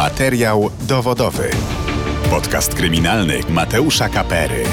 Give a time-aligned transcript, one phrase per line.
[0.00, 1.50] Materiał dowodowy.
[2.30, 4.64] Podcast kryminalny Mateusza Kapery.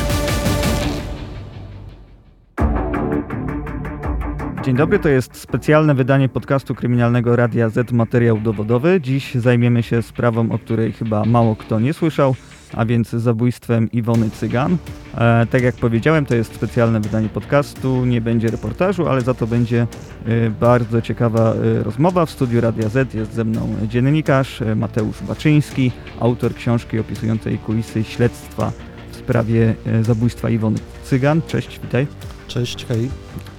[4.63, 9.02] Dzień dobry, to jest specjalne wydanie podcastu kryminalnego Radia Z Materiał dowodowy.
[9.02, 12.35] Dziś zajmiemy się sprawą, o której chyba mało kto nie słyszał,
[12.74, 14.78] a więc zabójstwem Iwony Cygan.
[15.18, 19.48] E, tak jak powiedziałem, to jest specjalne wydanie podcastu, nie będzie reportażu, ale za to
[19.48, 19.88] będzie
[20.26, 22.26] e, bardzo ciekawa e, rozmowa.
[22.26, 28.04] W studiu Radia Z jest ze mną dziennikarz e, Mateusz Baczyński, autor książki opisującej kulisy
[28.04, 28.72] śledztwa
[29.12, 31.41] w sprawie e, zabójstwa Iwony Cygan.
[31.48, 32.08] Cześć, witaj.
[32.48, 33.10] Cześć, hej.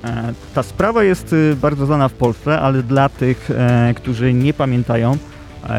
[0.04, 3.50] E, Ta sprawa jest bardzo znana w Polsce, ale dla tych,
[3.96, 5.16] którzy nie pamiętają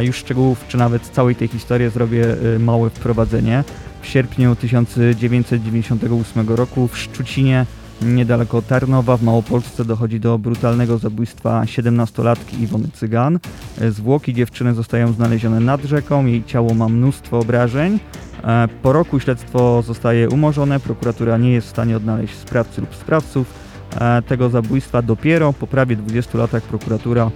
[0.01, 2.25] już szczegółów, czy nawet całej tej historii, zrobię
[2.55, 3.63] y, małe wprowadzenie.
[4.02, 7.65] W sierpniu 1998 roku w Szczucinie,
[8.02, 13.39] niedaleko Tarnowa w Małopolsce dochodzi do brutalnego zabójstwa 17-latki Iwony Cygan.
[13.81, 17.99] E, Zwłoki dziewczyny zostają znalezione nad rzeką, jej ciało ma mnóstwo obrażeń.
[18.43, 23.53] E, Po roku śledztwo zostaje umorzone, prokuratura nie jest w stanie odnaleźć sprawcy lub sprawców
[23.95, 25.02] e, tego zabójstwa.
[25.02, 27.31] Dopiero po prawie 20 latach prokuratura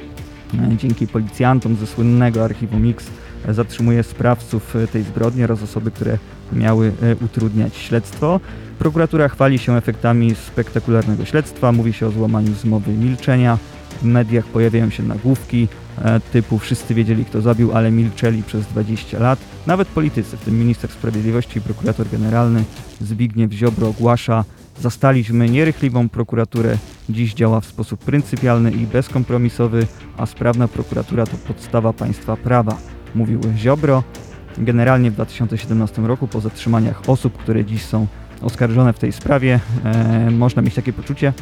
[0.78, 3.06] dzięki policjantom ze słynnego archiwum X
[3.46, 6.18] e, zatrzymuje sprawców e, tej zbrodni oraz osoby, które
[6.54, 8.40] miały e, utrudniać śledztwo.
[8.80, 13.58] Prokuratura chwali się efektami spektakularnego śledztwa, mówi się o złamaniu zmowy milczenia.
[14.02, 15.68] W mediach pojawiają się nagłówki
[16.02, 19.40] e, typu wszyscy wiedzieli kto zabił, ale milczeli przez 20 lat.
[19.68, 22.64] Nawet politycy, w tym minister sprawiedliwości i prokurator generalny
[23.02, 24.44] Zbigniew Ziobro ogłasza
[24.79, 26.77] Zastaliśmy nierychliwą prokuraturę,
[27.09, 32.77] dziś działa w sposób pryncypialny i bezkompromisowy, a sprawna prokuratura to podstawa państwa prawa,
[33.16, 34.03] mówił Ziobro.
[34.57, 38.07] Generalnie w 2017 roku, po zatrzymaniach osób, które dziś są
[38.41, 41.33] oskarżone w tej sprawie, e, można mieć takie poczucie,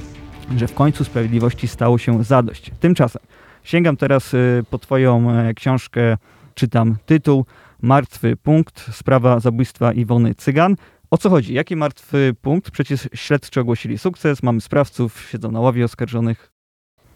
[0.58, 2.72] że w końcu sprawiedliwości stało się zadość.
[2.80, 3.22] Tymczasem
[3.64, 6.18] sięgam teraz y, po Twoją e, książkę,
[6.56, 7.46] czytam tytuł
[7.82, 10.76] Martwy punkt, sprawa zabójstwa Iwony Cygan.
[11.12, 11.54] O co chodzi?
[11.54, 12.72] Jaki martwy punkt?
[12.72, 16.52] Przecież śledczy ogłosili sukces, mamy sprawców, siedzą na ławie oskarżonych.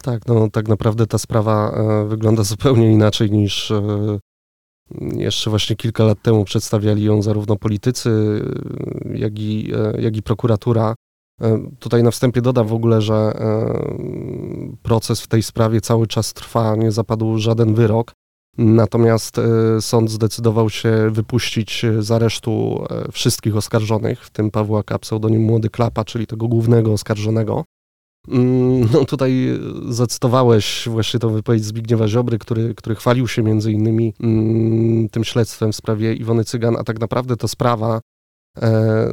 [0.02, 4.20] Tak, no tak naprawdę ta sprawa e, wygląda zupełnie inaczej niż e,
[5.02, 10.96] jeszcze właśnie kilka lat temu przedstawiali ją zarówno politycy, e, jak i, jak i prokuratura.
[11.80, 13.34] Tutaj na wstępie dodam w ogóle, że
[14.84, 18.12] proces w tej sprawie cały czas trwa, nie zapadł żaden wyrok.
[18.58, 25.00] Natomiast e, sąd zdecydował się wypuścić z aresztu e, wszystkich oskarżonych, w tym Pawła K.
[25.00, 27.64] pseudonim Młody Klapa, czyli tego głównego oskarżonego.
[28.28, 34.14] Mm, No tutaj zacytowałeś właśnie tą wypowiedź Zbigniewa Ziobry, który, który chwalił się między innymi
[34.20, 38.02] mm, tym śledztwem w sprawie Iwony Cygan, a tak naprawdę ta sprawa,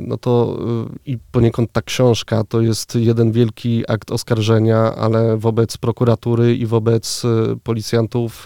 [0.00, 0.58] no to
[1.06, 6.66] y, i poniekąd ta książka to jest jeden wielki akt oskarżenia, ale wobec prokuratury i
[6.66, 7.28] wobec y,
[7.62, 8.44] policjantów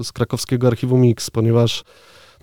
[0.00, 1.84] y, z krakowskiego archiwum X, ponieważ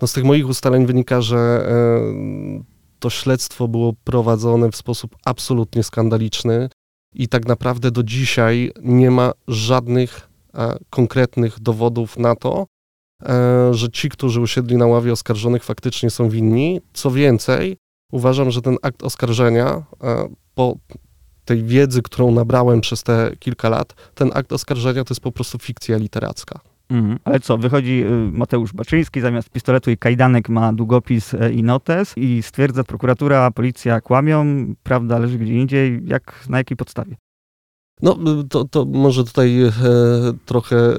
[0.00, 2.62] no z tych moich ustaleń wynika, że e,
[2.98, 6.68] to śledztwo było prowadzone w sposób absolutnie skandaliczny
[7.14, 12.66] i tak naprawdę do dzisiaj nie ma żadnych e, konkretnych dowodów na to,
[13.22, 16.80] e, że ci, którzy usiedli na ławie oskarżonych, faktycznie są winni.
[16.92, 17.76] Co więcej,
[18.10, 20.76] uważam, że ten akt oskarżenia, e, po
[21.44, 25.58] tej wiedzy, którą nabrałem przez te kilka lat, ten akt oskarżenia to jest po prostu
[25.58, 26.60] fikcja literacka.
[27.24, 32.14] Ale co, wychodzi y, Mateusz Baczyński, zamiast pistoletu i kajdanek ma długopis e, i notes
[32.16, 34.44] i stwierdza prokuratura, policja kłamią,
[34.82, 36.00] prawda leży gdzie indziej.
[36.04, 37.16] Jak, na jakiej podstawie?
[38.02, 38.16] No,
[38.50, 39.72] to, to może tutaj e,
[40.46, 40.98] trochę e,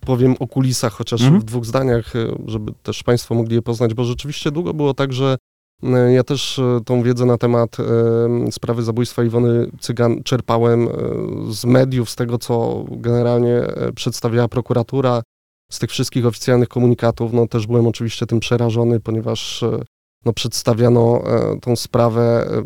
[0.00, 1.40] powiem o kulisach, chociaż Mhm.
[1.40, 5.12] w dwóch zdaniach, e, żeby też Państwo mogli je poznać, bo rzeczywiście długo było tak,
[5.12, 5.36] że
[5.82, 7.76] e, ja też e, tą wiedzę na temat
[8.50, 10.88] sprawy zabójstwa Iwony Cygan czerpałem
[11.50, 13.62] z mediów, z tego, co generalnie
[13.94, 15.22] przedstawiała prokuratura,
[15.72, 17.32] z tych wszystkich oficjalnych komunikatów.
[17.32, 19.64] No też byłem oczywiście tym przerażony, ponieważ
[20.24, 21.22] no, przedstawiano
[21.60, 22.62] tą sprawę e,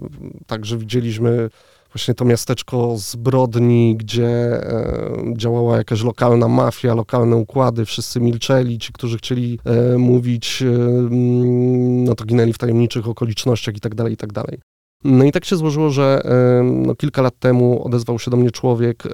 [0.47, 1.51] tak, że widzieliśmy
[1.99, 8.93] właśnie to miasteczko zbrodni, gdzie e, działała jakaś lokalna mafia, lokalne układy, wszyscy milczeli, ci,
[8.93, 14.13] którzy chcieli e, mówić, e, mm, no to ginęli w tajemniczych okolicznościach i tak dalej,
[14.13, 14.59] i tak dalej.
[15.05, 18.51] No i tak się złożyło, że e, no, kilka lat temu odezwał się do mnie
[18.51, 19.11] człowiek, e,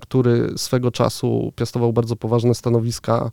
[0.00, 3.30] który swego czasu piastował bardzo poważne stanowiska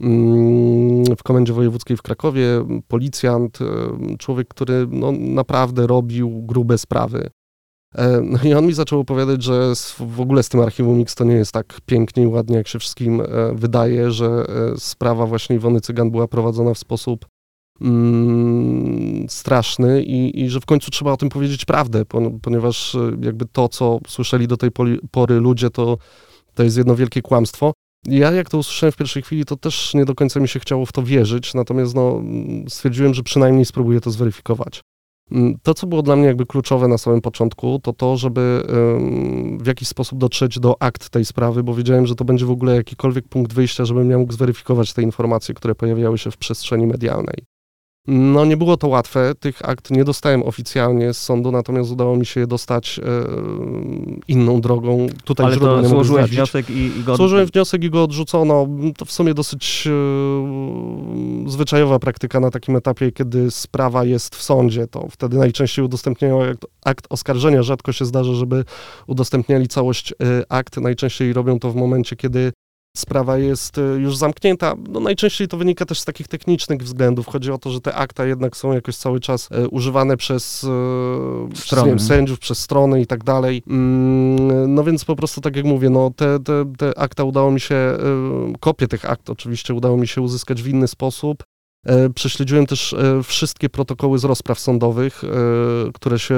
[0.00, 2.46] mm, w Komendzie Wojewódzkiej w Krakowie,
[2.88, 7.30] policjant, e, człowiek, który no, naprawdę robił grube sprawy.
[7.96, 11.24] E, No i on mi zaczął opowiadać, że w ogóle z tym archiwum X to
[11.24, 14.44] nie jest tak pięknie i ładnie, jak się wszystkim e, wydaje, że e,
[14.78, 17.26] sprawa właśnie Iwony Cygan była prowadzona w sposób
[17.80, 23.44] mm, straszny i, i że w końcu trzeba o tym powiedzieć prawdę, pon- ponieważ jakby
[23.52, 24.70] to, co słyszeli do tej
[25.10, 25.98] pory ludzie, to,
[26.54, 27.72] to jest jedno wielkie kłamstwo.
[28.06, 30.86] Ja jak to usłyszałem w pierwszej chwili, to też nie do końca mi się chciało
[30.86, 32.22] w to wierzyć, natomiast no,
[32.68, 34.80] stwierdziłem, że przynajmniej spróbuję to zweryfikować.
[35.30, 38.62] Mm, to, co było dla mnie jakby kluczowe na samym początku, to to, żeby
[39.60, 42.76] w jakiś sposób dotrzeć do akt tej sprawy, bo wiedziałem, że to będzie w ogóle
[42.76, 47.55] jakikolwiek punkt wyjścia, żebym ja mógł zweryfikować te informacje, które pojawiały się w przestrzeni medialnej.
[48.06, 52.26] No nie było to łatwe, tych akt nie dostałem oficjalnie z sądu, natomiast udało mi
[52.26, 53.02] się je dostać e,
[54.28, 55.06] inną drogą.
[55.24, 58.68] Tutaj Ale to złożyłeś wniosek i, i go Złożyłem wniosek i go odrzucono.
[58.96, 59.88] To w sumie dosyć
[61.46, 66.42] e, zwyczajowa praktyka na takim etapie, kiedy sprawa jest w sądzie, to wtedy najczęściej udostępniają
[66.42, 67.62] akt, akt oskarżenia.
[67.62, 68.64] Rzadko się zdarza, żeby
[69.06, 70.14] udostępniali całość e,
[70.48, 70.76] akt.
[70.76, 72.52] Najczęściej robią to w momencie, kiedy
[72.98, 74.74] sprawa jest y, już zamknięta.
[74.88, 77.26] No najczęściej to wynika też z takich technicznych względów.
[77.26, 80.68] Chodzi o to, że te akta jednak są jakoś cały czas y, używane przez, y,
[81.52, 83.62] przez wiem, sędziów, przez strony i tak dalej.
[83.66, 87.60] Mm, no więc po prostu, tak jak mówię, no te, te, te akta udało mi
[87.60, 87.76] się,
[88.60, 91.44] kopie tych akt oczywiście udało mi się uzyskać w inny sposób.
[92.14, 92.94] Prześledziłem też
[93.24, 95.22] wszystkie protokoły z rozpraw sądowych,
[95.94, 96.36] które się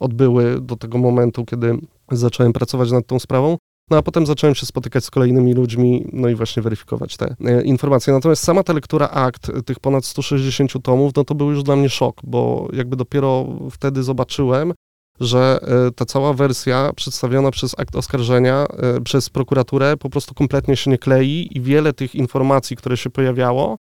[0.00, 1.78] odbyły do tego momentu, kiedy
[2.10, 3.56] zacząłem pracować nad tą sprawą.
[3.92, 7.62] No a potem zacząłem się spotykać z kolejnymi ludźmi, no i właśnie weryfikować te e,
[7.62, 8.12] informacje.
[8.12, 11.76] Natomiast sama ta lektura akt, e, tych ponad 160 tomów, no to był już dla
[11.76, 14.72] mnie szok, bo jakby dopiero wtedy zobaczyłem,
[15.20, 18.66] że e, ta cała wersja przedstawiona przez akt oskarżenia,
[19.04, 23.76] przez prokuraturę po prostu kompletnie się nie klei i wiele tych informacji, które się pojawiało,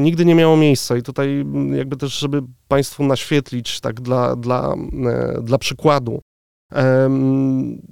[0.00, 0.96] nigdy nie miało miejsca.
[0.96, 4.74] I tutaj jakby też, żeby Państwu naświetlić tak dla, dla,
[5.42, 6.20] dla przykładu,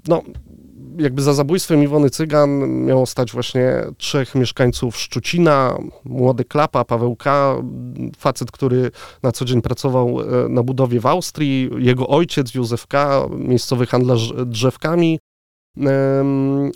[0.09, 0.23] no,
[0.99, 7.57] jakby za zabójstwem Iwony Cygan miało stać właśnie trzech mieszkańców Szczucina, młody Klapa, Paweł K.,
[8.19, 8.91] facet, który
[9.23, 14.33] na co dzień pracował e, na budowie w Austrii, jego ojciec Józef K., miejscowy handlarz
[14.47, 15.19] drzewkami,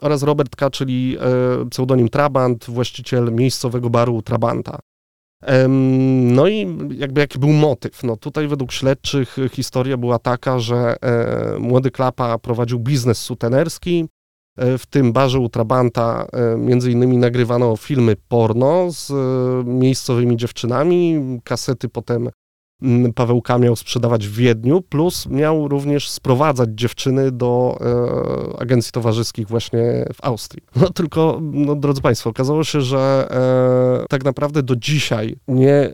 [0.01, 4.79] oraz Robert K., czyli e, pseudonim Trabant, właściciel miejscowego baru Trabanta.
[6.19, 8.03] No i jakby jaki był motyw?
[8.03, 14.09] No tutaj według śledczych historia była taka, że e, młody Klapa prowadził biznes sutenerski,
[14.57, 19.13] e, w tym barze u Trabanta e, między innymi nagrywano filmy porno z
[19.67, 22.31] miejscowymi dziewczynami, kasety potem
[23.15, 30.05] Pawełka miał sprzedawać w Wiedniu, plus miał również sprowadzać dziewczyny do e, agencji towarzyskich właśnie
[30.15, 30.63] w Austrii.
[30.81, 33.29] No tylko, no, drodzy Państwo, okazało się, że
[34.03, 35.93] e, tak naprawdę do dzisiaj nie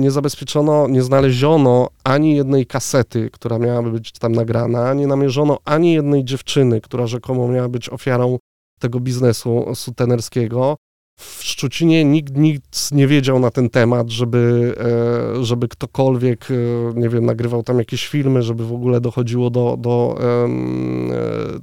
[0.00, 5.92] nie zabezpieczono, nie znaleziono ani jednej kasety, która miałaby być tam nagrana, nie namierzono ani
[5.92, 8.38] jednej dziewczyny, która rzekomo miała być ofiarą
[8.80, 10.76] tego biznesu sutenerskiego
[11.18, 14.74] w Szczucinie nikt nic nie wiedział na ten temat, żeby,
[15.38, 16.54] e, żeby ktokolwiek, e,
[17.00, 20.48] nie wiem, nagrywał tam jakieś filmy, żeby w ogóle dochodziło do, do e,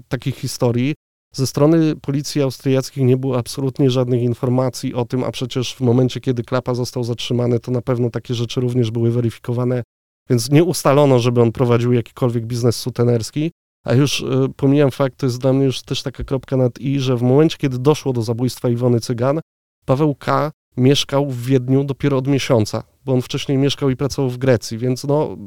[0.08, 0.96] takich historii.
[1.36, 6.20] Ze strony policji austriackich nie było absolutnie żadnych informacji o tym, a przecież w momencie,
[6.20, 9.84] kiedy Klapa został zatrzymany, to na pewno takie rzeczy również były weryfikowane,
[10.30, 13.52] więc nie ustalono, żeby on prowadził jakikolwiek biznes sutenerski.
[13.84, 14.26] A już y,
[14.56, 17.58] pomijam fakt, to jest dla mnie już też taka kropka nad i, że w momencie,
[17.58, 19.40] kiedy doszło do zabójstwa Iwony Cygan,
[19.86, 20.52] Paweł K.
[20.78, 25.04] mieszkał w Wiedniu dopiero od miesiąca, bo on wcześniej mieszkał i pracował w Grecji, więc
[25.04, 25.38] no,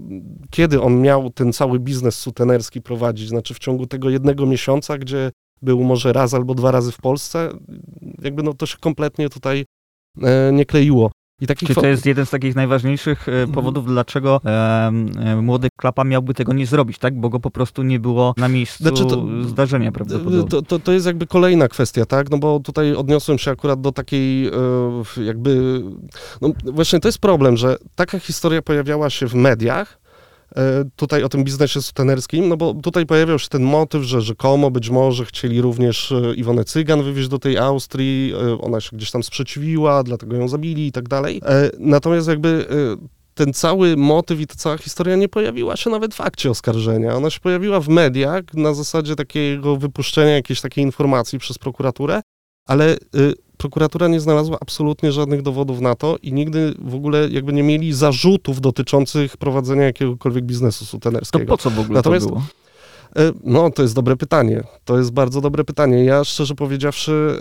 [0.51, 3.29] kiedy on miał ten cały biznes sutenerski prowadzić?
[3.29, 5.31] Znaczy w ciągu tego jednego miesiąca, gdzie
[5.63, 7.51] był może raz albo dwa razy w Polsce,
[8.23, 9.65] jakby no to się kompletnie tutaj
[10.23, 11.11] e, nie kleiło.
[11.41, 13.53] I takich Czy to jest jeden z takich najważniejszych e, mhm.
[13.53, 14.91] powodów, dlaczego e,
[15.43, 17.21] młody Klapa miałby tego nie zrobić, tak?
[17.21, 20.51] Bo go po prostu nie było na miejscu znaczy to, zdarzenia prawdopodobnie.
[20.51, 22.31] To, to, to, jest jakby kolejna kwestia, tak?
[22.31, 24.53] No bo tutaj odniosłem się akurat do takiej e,
[25.25, 25.83] jakby...
[26.41, 30.06] No właśnie to jest problem, że taka historia pojawiała się w mediach, E,
[30.97, 34.91] tutaj o tym biznesie sutenerskim, no bo tutaj pojawiał się ten motyw, że rzekomo być
[34.91, 39.23] może chcieli również e, Iwonę Cygan wywieźć do tej Austrii, e, ona się gdzieś tam
[39.23, 41.43] sprzeciwiła, dlatego ją zabili i tak dalej.
[41.79, 42.67] Natomiast jakby
[43.35, 47.15] ten cały motyw i ta cała historia nie pojawiła się nawet w akcie oskarżenia.
[47.15, 52.21] Ona się pojawiła w mediach na zasadzie takiego wypuszczenia jakiejś takiej informacji przez prokuraturę,
[52.67, 52.97] ale
[53.57, 57.93] prokuratura nie znalazła absolutnie żadnych dowodów na to i nigdy w ogóle jakby nie mieli
[57.93, 61.45] zarzutów dotyczących prowadzenia jakiegokolwiek biznesu sutenerskiego.
[61.45, 62.47] To po co w ogóle Natomiast, to było?
[63.17, 64.65] E, no, to jest dobre pytanie.
[64.85, 66.05] To jest bardzo dobre pytanie.
[66.05, 67.39] Ja szczerze powiedziawszy,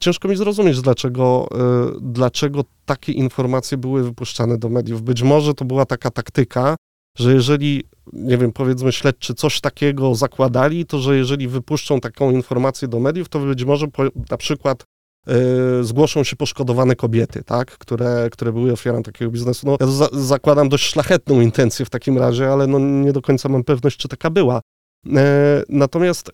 [0.00, 5.02] ciężko mi zrozumieć, dlaczego, e, dlaczego takie informacje były wypuszczane do mediów.
[5.02, 6.76] Być może to była taka taktyka,
[7.18, 12.88] że jeżeli, nie wiem, powiedzmy śledczy coś takiego zakładali, to że jeżeli wypuszczą taką informację
[12.88, 14.84] do mediów, to być może po, na przykład
[15.82, 19.66] zgłoszą się poszkodowane kobiety, tak, które, które były ofiarą takiego biznesu.
[19.66, 23.48] No, ja za, zakładam dość szlachetną intencję w takim razie, ale no, nie do końca
[23.48, 24.60] mam pewność, czy taka była.
[25.16, 26.32] E, natomiast e,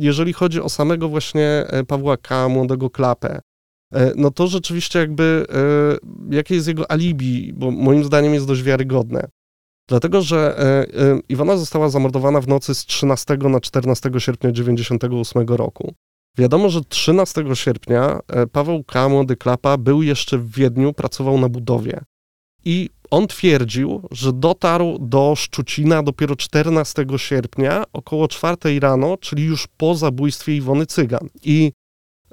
[0.00, 3.40] jeżeli chodzi o samego właśnie e, Pawła K., młodego Klapę,
[4.16, 5.46] no to rzeczywiście jakby,
[6.30, 9.28] jakie jest jego alibi, bo moim zdaniem jest dość wiarygodne.
[9.88, 10.56] Dlatego, że
[11.28, 15.94] Iwona została zamordowana w nocy z 13 na 14 sierpnia 1998 roku.
[16.38, 18.20] Wiadomo, że 13 sierpnia
[18.52, 22.00] Paweł K., młody Klapa, był jeszcze w Wiedniu, pracował na budowie.
[22.64, 29.66] I on twierdził, że dotarł do Szczucina dopiero 14 sierpnia około 4 rano, czyli już
[29.76, 31.28] po zabójstwie Iwony Cygan.
[31.42, 31.72] I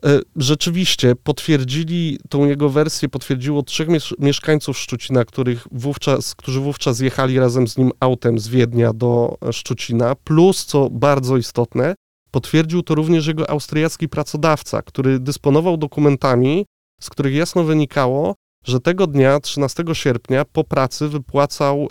[0.05, 3.87] e, rzeczywiście potwierdzili tą jego wersję, potwierdziło trzech
[4.19, 10.15] mieszkańców Szczucina, których wówczas, którzy wówczas jechali razem z nim autem z Wiednia do Szczucina,
[10.15, 11.95] plus, co bardzo istotne,
[12.31, 16.65] potwierdził to również jego austriacki pracodawca, który dysponował dokumentami,
[17.01, 21.87] z których jasno wynikało, że tego dnia, 13 sierpnia, po pracy wypłacał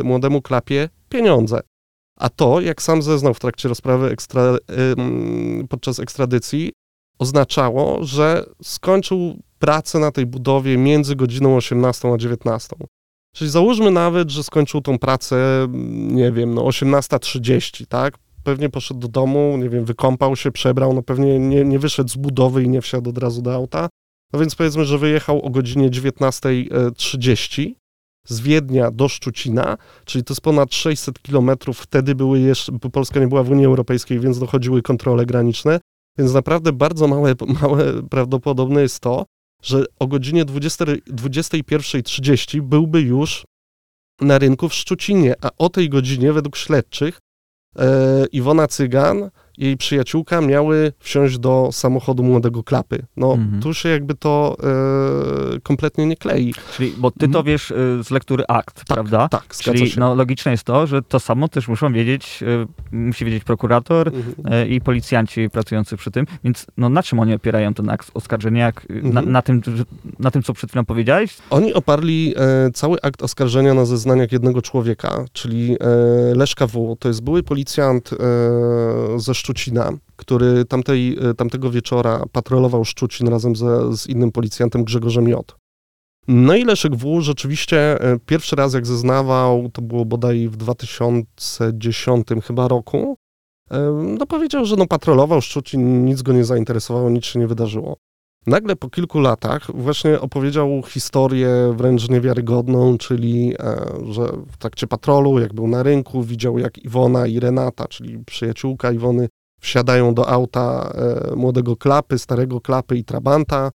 [0.00, 1.60] y, młodemu klapie pieniądze.
[2.18, 4.42] A to, jak sam zeznał w trakcie rozprawy ekstra,
[5.62, 6.72] y, podczas ekstradycji,
[7.18, 12.76] oznaczało, że skończył pracę na tej budowie między godziną 18 a 19.
[13.34, 18.18] Czyli załóżmy nawet, że skończył tą pracę, nie wiem, no 18.30, tak?
[18.46, 22.16] Pewnie poszedł do domu, nie wiem, wykąpał się, przebrał, no pewnie nie, nie wyszedł z
[22.16, 23.88] budowy i nie wsiadł od razu do auta,
[24.32, 27.72] no więc powiedzmy, że wyjechał o godzinie 19.30
[28.28, 31.78] z Wiednia do Szczucina, czyli to jest ponad 600 kilometrów.
[31.78, 35.80] Wtedy były jeszcze, Polska nie była w Unii Europejskiej, więc dochodziły kontrole graniczne.
[36.18, 39.24] Więc naprawdę bardzo małe, małe prawdopodobne jest to,
[39.62, 43.44] że o godzinie 20, 21.30 byłby już
[44.20, 47.18] na rynku w Szczucinie, a o tej godzinie według śledczych
[48.32, 53.06] Iwona Cygan jej przyjaciółka miały wsiąść do samochodu młodego klapy.
[53.16, 53.62] No, mhm.
[53.62, 54.56] tu się jakby to
[55.56, 56.54] e, kompletnie nie klei.
[56.76, 57.44] Czyli, bo ty to mhm.
[57.44, 59.28] wiesz e, z lektury akt, tak, prawda?
[59.28, 60.00] Tak, Czyli się.
[60.00, 62.42] no, logiczne jest to, że to samo też muszą wiedzieć,
[62.92, 64.34] e, musi wiedzieć prokurator mhm.
[64.52, 68.66] e, i policjanci pracujący przy tym, więc no, na czym oni opierają ten akt oskarżenia?
[68.66, 69.32] Jak, na, mhm.
[69.32, 69.62] na, tym,
[70.18, 71.36] na tym, co przed chwilą powiedziałeś?
[71.50, 75.86] Oni oparli e, cały akt oskarżenia na zeznaniach jednego człowieka, czyli e,
[76.34, 76.96] Leszka W.
[76.98, 78.10] To jest były policjant
[79.16, 85.28] ze Szczucina, który tamtej, e, tamtego wieczora patrolował Szczucin razem ze, z innym policjantem Grzegorzem
[85.28, 85.56] J.
[86.28, 87.20] No i Leszek W.
[87.20, 93.16] rzeczywiście e, pierwszy raz jak zeznawał, to było bodaj w 2010 chyba roku,
[93.70, 93.80] e,
[94.18, 97.96] no powiedział, że no patrolował Szczucin, nic go nie zainteresowało, nic się nie wydarzyło.
[98.46, 103.54] Nagle po kilku latach właśnie opowiedział historię wręcz niewiarygodną, czyli
[104.10, 104.22] że
[104.52, 109.28] w trakcie patrolu, jak był na rynku, widział jak Iwona i Renata, czyli przyjaciółka Iwony,
[109.66, 113.70] wsiadają do auta e, młodego klapy, starego klapy i trabanta.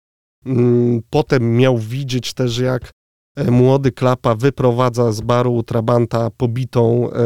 [0.46, 2.90] Mm, potem miał widzieć też, jak
[3.36, 7.20] e, młody klapa wyprowadza z baru trabanta pobitą e,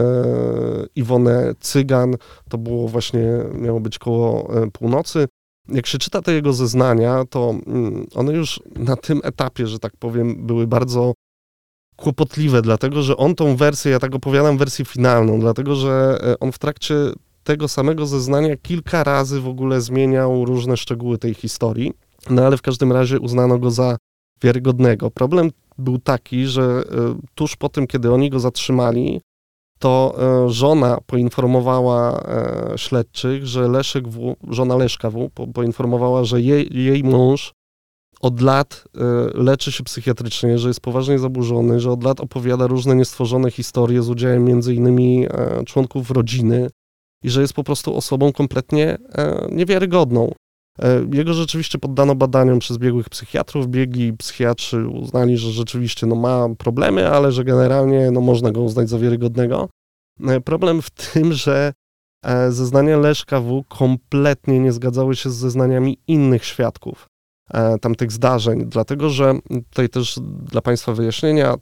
[0.96, 2.14] Iwonę Cygan.
[2.48, 3.22] To było właśnie,
[3.54, 5.26] miało być koło północy.
[5.68, 9.92] Jak się czyta te jego zeznania, to mm, one już na tym etapie, że tak
[9.96, 11.12] powiem, były bardzo
[11.96, 16.58] kłopotliwe, dlatego że on tą wersję, ja tak opowiadam wersję finalną, dlatego że on w
[16.58, 16.94] trakcie
[17.44, 21.92] tego samego zeznania kilka razy w ogóle zmieniał różne szczegóły tej historii,
[22.30, 23.96] no ale w każdym razie uznano go za
[24.42, 25.10] wiarygodnego.
[25.10, 26.82] Problem był taki, że e,
[27.34, 29.20] tuż po tym, kiedy oni go zatrzymali,
[29.78, 36.84] to e, żona poinformowała e, śledczych, że Leszek W., żona Leszka W., poinformowała, że jej,
[36.84, 37.52] jej mąż
[38.20, 38.84] od lat
[39.34, 44.10] leczy się psychiatrycznie, że jest poważnie zaburzony, że od lat opowiada różne niestworzone historie z
[44.10, 45.26] udziałem między innymi
[45.66, 46.70] członków rodziny,
[47.24, 50.32] i że jest po prostu osobą kompletnie e, niewiarygodną.
[50.82, 53.68] E, jego rzeczywiście poddano badaniom przez biegłych psychiatrów.
[53.68, 58.88] Biegli psychiatrzy uznali, że rzeczywiście no, ma problemy, ale że generalnie no, można go uznać
[58.88, 59.68] za wiarygodnego.
[60.20, 61.72] E, problem w tym, że
[62.48, 63.64] zeznania Leszka W.
[63.68, 67.06] kompletnie nie zgadzały się z zeznaniami innych świadków
[67.80, 69.34] tamtych zdarzeń, dlatego że
[69.70, 71.54] tutaj też dla Państwa wyjaśnienia,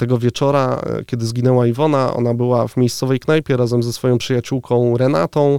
[0.00, 4.96] tego wieczora, e, kiedy zginęła Iwona, ona była w miejscowej knajpie razem ze swoją przyjaciółką
[4.96, 5.58] Renatą.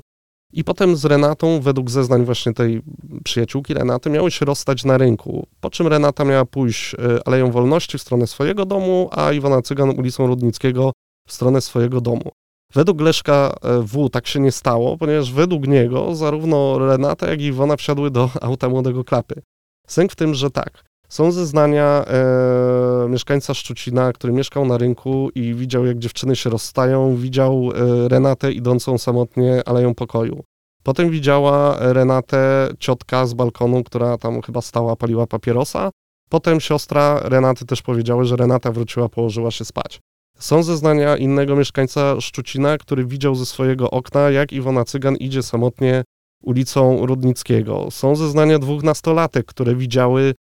[0.53, 2.81] I potem z Renatą, według zeznań właśnie tej
[3.23, 5.47] przyjaciółki Renaty, miały się rozstać na rynku.
[5.61, 9.89] Po czym Renata miała pójść e, Aleją Wolności w stronę swojego domu, a Iwona Cygan
[9.89, 10.91] ulicą Rudnickiego
[11.27, 12.31] w stronę swojego domu.
[12.73, 14.09] Według Leszka e, W.
[14.09, 18.69] tak się nie stało, ponieważ według niego zarówno Renata, jak i Iwona wsiadły do auta
[18.69, 19.41] młodego klapy.
[19.87, 20.90] Sęk w tym, że tak.
[21.11, 27.15] Są zeznania e, mieszkańca Szczucina, który mieszkał na rynku i widział, jak dziewczyny się rozstają.
[27.15, 30.43] Widział e, Renatę idącą samotnie aleją pokoju.
[30.83, 35.89] Potem widziała Renatę ciotka z balkonu, która tam chyba stała, paliła papierosa.
[36.29, 39.99] Potem siostra Renaty też powiedziała, że Renata wróciła, położyła się spać.
[40.39, 46.03] Są zeznania innego mieszkańca Szczucina, który widział ze swojego okna, jak Iwona Cygan idzie samotnie
[46.43, 47.87] ulicą Rudnickiego.
[47.91, 50.33] Są zeznania dwóch nastolatek, które widziały,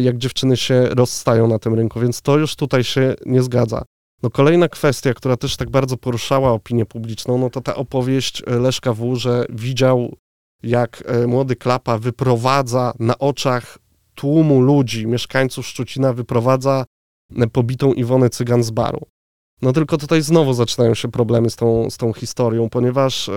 [0.00, 3.82] jak dziewczyny się rozstają na tym rynku, więc to już tutaj się nie zgadza.
[4.22, 8.92] No kolejna kwestia, która też tak bardzo poruszała opinię publiczną, no to ta opowieść Leszka
[8.92, 10.16] W., że widział,
[10.62, 13.78] jak e, młody Klapa wyprowadza na oczach
[14.14, 16.84] tłumu ludzi, mieszkańców Szczucina, wyprowadza
[17.36, 19.06] e, pobitą Iwonę Cygan z baru.
[19.62, 23.32] No tylko tutaj znowu zaczynają się problemy z tą, z tą historią, ponieważ e,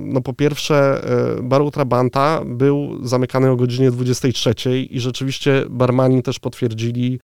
[0.00, 1.02] no po pierwsze
[1.42, 7.18] bar Ultrabanta był zamykany o godzinie 23 i rzeczywiście barmani też potwierdzili,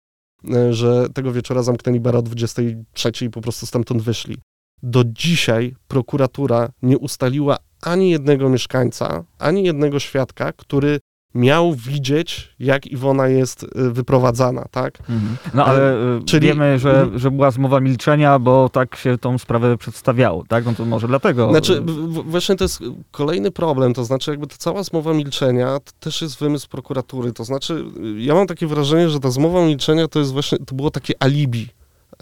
[0.49, 4.37] E, że tego wieczora zamknęli bar o 23 i po prostu stamtąd wyszli.
[4.83, 11.00] Do dzisiaj prokuratura nie ustaliła ani jednego mieszkańca, ani jednego świadka, który
[11.34, 14.99] miał widzieć, jak Iwona jest y, wyprowadzana, tak?
[15.00, 15.37] Mhm.
[15.54, 16.46] No ale y, Czyli...
[16.46, 17.18] wiemy, że, mhm.
[17.18, 20.64] że była zmowa milczenia, bo tak się tą sprawę przedstawiało, tak?
[20.64, 21.50] No to może dlatego.
[21.50, 21.82] Znaczy,
[22.25, 26.68] właśnie to jest kolejny problem, to znaczy jakby ta cała zmowa milczenia też jest wymysł
[26.68, 27.84] prokuratury, to znaczy
[28.16, 31.68] ja mam takie wrażenie, że ta zmowa milczenia to jest właśnie, to było takie alibi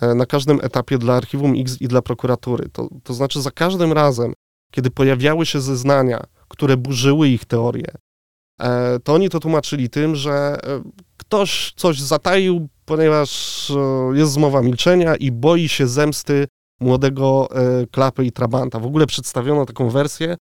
[0.00, 2.68] e, na każdym etapie dla Archiwum X i dla prokuratury.
[2.72, 4.32] To, to znaczy za każdym razem,
[4.70, 7.92] kiedy pojawiały się zeznania, które burzyły ich teorie,
[9.04, 10.82] to oni to tłumaczyli tym, że e,
[11.16, 16.46] ktoś coś zataił, ponieważ e, jest zmowa milczenia i boi się zemsty
[16.80, 17.48] młodego
[17.90, 18.80] Klapy i Trabanta.
[18.80, 20.36] W ogóle przedstawiono taką wersję,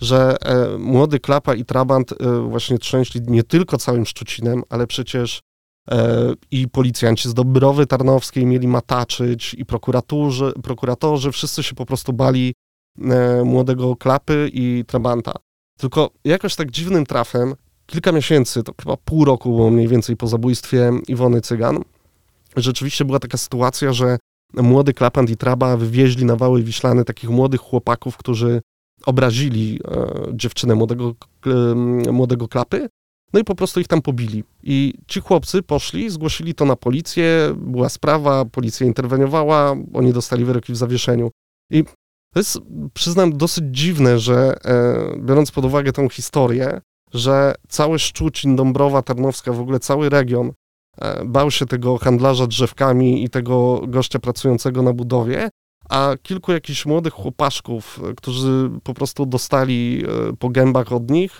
[0.00, 0.36] że
[0.78, 2.14] młody Klapa i Trabant
[2.48, 5.40] właśnie trzęśli nie tylko całym Szczucinem, ale przecież
[6.50, 12.54] i policjanci z Dobrowy Tarnowskiej mieli mataczyć i prokuratorzy, prokuratorzy wszyscy się po prostu bali
[13.44, 15.32] młodego Klapy i Trabanta.
[15.78, 17.54] Tylko jakoś tak dziwnym trafem,
[17.86, 21.84] kilka miesięcy, to chyba pół roku było mniej więcej po zabójstwie Iwony Cygan,
[22.56, 24.18] rzeczywiście była taka sytuacja, że
[24.54, 28.60] młody Klapant i Traba wywieźli na Wały Wiślany takich młodych chłopaków, którzy
[29.06, 31.14] obrazili e, dziewczynę młodego,
[31.46, 31.74] e,
[32.12, 32.88] młodego Klapy,
[33.32, 34.44] no i po prostu ich tam pobili.
[34.62, 40.72] I ci chłopcy poszli, zgłosili to na policję, była sprawa, policja interweniowała, oni dostali wyroki
[40.72, 41.30] w zawieszeniu.
[41.70, 41.84] I
[42.32, 42.58] to jest,
[42.94, 46.80] przyznam, dosyć dziwne, że e, biorąc pod uwagę tą historię,
[47.14, 50.52] że cały Szczucin, Dąbrowa Tarnowska, w ogóle cały region
[51.00, 55.48] e, bał się tego handlarza drzewkami i tego gościa pracującego na budowie,
[55.88, 60.04] a kilku jakichś młodych chłopaszków, e, którzy po prostu dostali
[60.38, 61.38] po gębach od nich,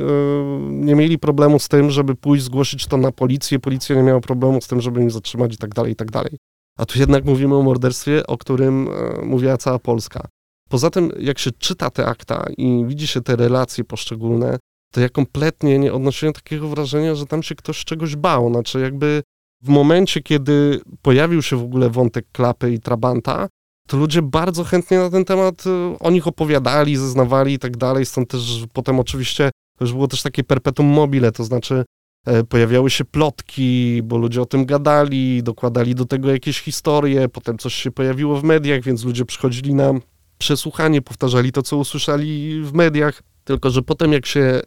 [0.70, 4.61] nie mieli problemu z tym, żeby pójść zgłosić to na policję, policja nie miała problemu
[4.61, 6.37] z tym, żeby im zatrzymać i tak dalej, i tak dalej.
[6.78, 8.88] A tu jednak mówimy o morderstwie, o którym
[9.22, 10.28] mówiła cała Polska.
[10.72, 14.58] Poza tym, jak się czyta te akta i widzi się te relacje poszczególne,
[14.92, 18.50] to ja kompletnie nie odnosiłem takiego wrażenia, że tam się ktoś czegoś bał.
[18.50, 19.22] Znaczy, jakby
[19.62, 23.48] w momencie, kiedy pojawił się w ogóle wątek klapy i trabanta,
[23.88, 28.06] to ludzie bardzo chętnie na ten temat y, o nich opowiadali, zeznawali i tak dalej.
[28.06, 31.85] Stąd też potem oczywiście już było też takie perpetuum mobile, to znaczy
[32.26, 37.58] e, pojawiały się plotki, bo ludzie o tym gadali, dokładali do tego jakieś historie, potem
[37.58, 39.94] coś się pojawiło w mediach, więc ludzie przychodzili na
[40.42, 44.62] przesłuchanie, powtarzali to, co usłyszeli w mediach, tylko że potem jak się e,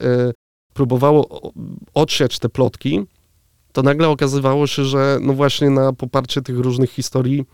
[0.73, 1.51] próbowało
[1.93, 3.03] odsiać te plotki,
[3.71, 7.45] to nagle okazywało się, że no właśnie na poparcie tych różnych historii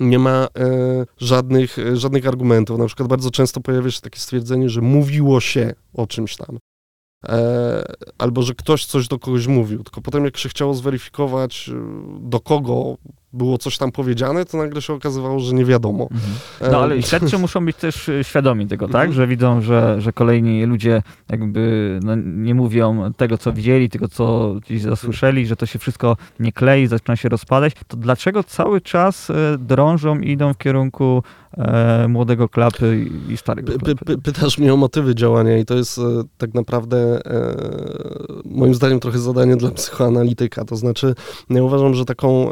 [0.00, 2.78] nie ma e, żadnych, e, żadnych argumentów.
[2.78, 6.58] Na przykład bardzo często pojawia się takie stwierdzenie, że mówiło się o czymś tam.
[7.28, 7.84] E,
[8.18, 9.82] albo że ktoś coś do kogoś mówił.
[9.82, 11.74] Tylko potem, jak się chciało zweryfikować, e,
[12.20, 12.96] do kogo
[13.32, 16.08] było coś tam powiedziane, to nagle się okazywało, że nie wiadomo.
[16.10, 16.72] Mhm.
[16.72, 19.08] No ale śledczy muszą być też e, świadomi tego, tak?
[19.08, 19.12] Mhm.
[19.12, 24.54] Że widzą, że, że kolejni ludzie jakby no, nie mówią tego, co widzieli, tego, co
[24.54, 27.72] gdzieś zasłyszeli, że to się wszystko nie klei, zaczyna się rozpadać.
[27.88, 31.22] To dlaczego cały czas drążą, idą w kierunku
[31.56, 34.18] e, młodego klapy i starego klapy?
[34.18, 36.02] pytasz mnie o motywy działania i to jest e,
[36.38, 37.56] tak naprawdę e,
[38.44, 40.64] moim zdaniem trochę zadanie dla psychoanalityka.
[40.64, 41.14] To znaczy,
[41.50, 42.50] ja uważam, że taką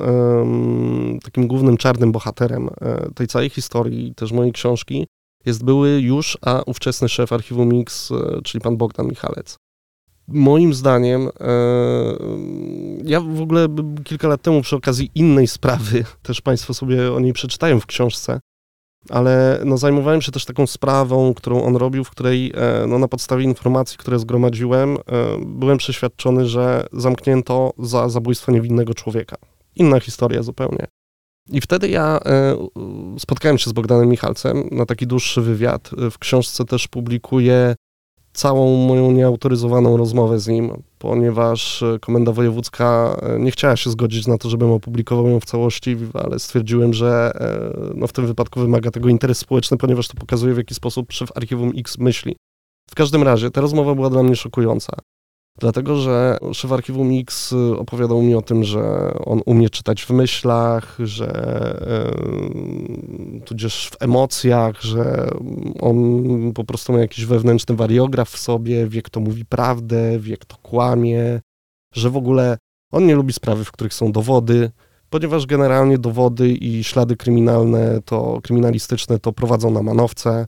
[1.23, 5.07] takim głównym czarnym bohaterem e, tej całej historii, też mojej książki,
[5.47, 9.57] jest były już, a ówczesny szef Archiwum Mix, e, czyli pan Bogdan Michalec.
[10.29, 11.53] Moim zdaniem, e,
[13.05, 13.67] ja w ogóle
[14.05, 18.41] kilka lat temu przy okazji innej sprawy, też Państwo sobie o niej przeczytają w książce,
[19.09, 22.53] ale no, zajmowałem się też taką sprawą, którą on robił, w której
[22.89, 24.99] no, na podstawie informacji, które zgromadziłem,
[25.47, 29.37] byłem przeświadczony, że zamknięto za zabójstwo niewinnego człowieka.
[29.81, 30.87] Inna historia zupełnie.
[31.53, 32.57] I wtedy ja e,
[33.19, 35.91] spotkałem się z Bogdanem Michalcem na taki dłuższy wywiad.
[36.11, 37.75] W książce też publikuję
[38.33, 44.27] całą moją nieautoryzowaną rozmowę z nim, ponieważ e, komenda wojewódzka e, nie chciała się zgodzić
[44.27, 47.33] na to, żebym opublikował ją w całości, ale stwierdziłem, że
[47.95, 51.29] no, w tym wypadku wymaga tego interes społeczny, ponieważ to pokazuje, w jaki sposób szef
[51.35, 52.37] Archiwum X myśli.
[52.91, 54.93] W każdym razie, ta rozmowa była dla mnie szokująca.
[55.59, 60.97] Dlatego, że szef Archiwum X opowiadał mi o tym, że on umie czytać w myślach,
[60.99, 61.31] że
[63.35, 65.31] yy, tudzież w emocjach, że
[65.81, 70.57] on po prostu ma jakiś wewnętrzny wariograf w sobie, wie kto mówi prawdę, wie kto
[70.57, 71.41] kłamie,
[71.95, 72.59] że w ogóle
[72.93, 74.71] on nie lubi sprawy, w których są dowody,
[75.11, 80.47] ponieważ generalnie dowody i ślady kryminalne, to kryminalistyczne to prowadzą na manowce,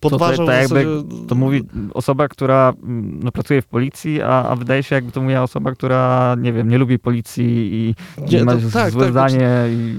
[0.00, 0.86] podważał to, to, jakby,
[1.28, 1.62] to mówi
[1.94, 5.72] osoba, która mm, no, pracuje w policji, a, a wydaje się, jakby to mówiła osoba,
[5.72, 7.94] która, nie wiem, nie lubi policji i
[8.30, 9.50] nie, ma to, tak, złe tak, zdanie.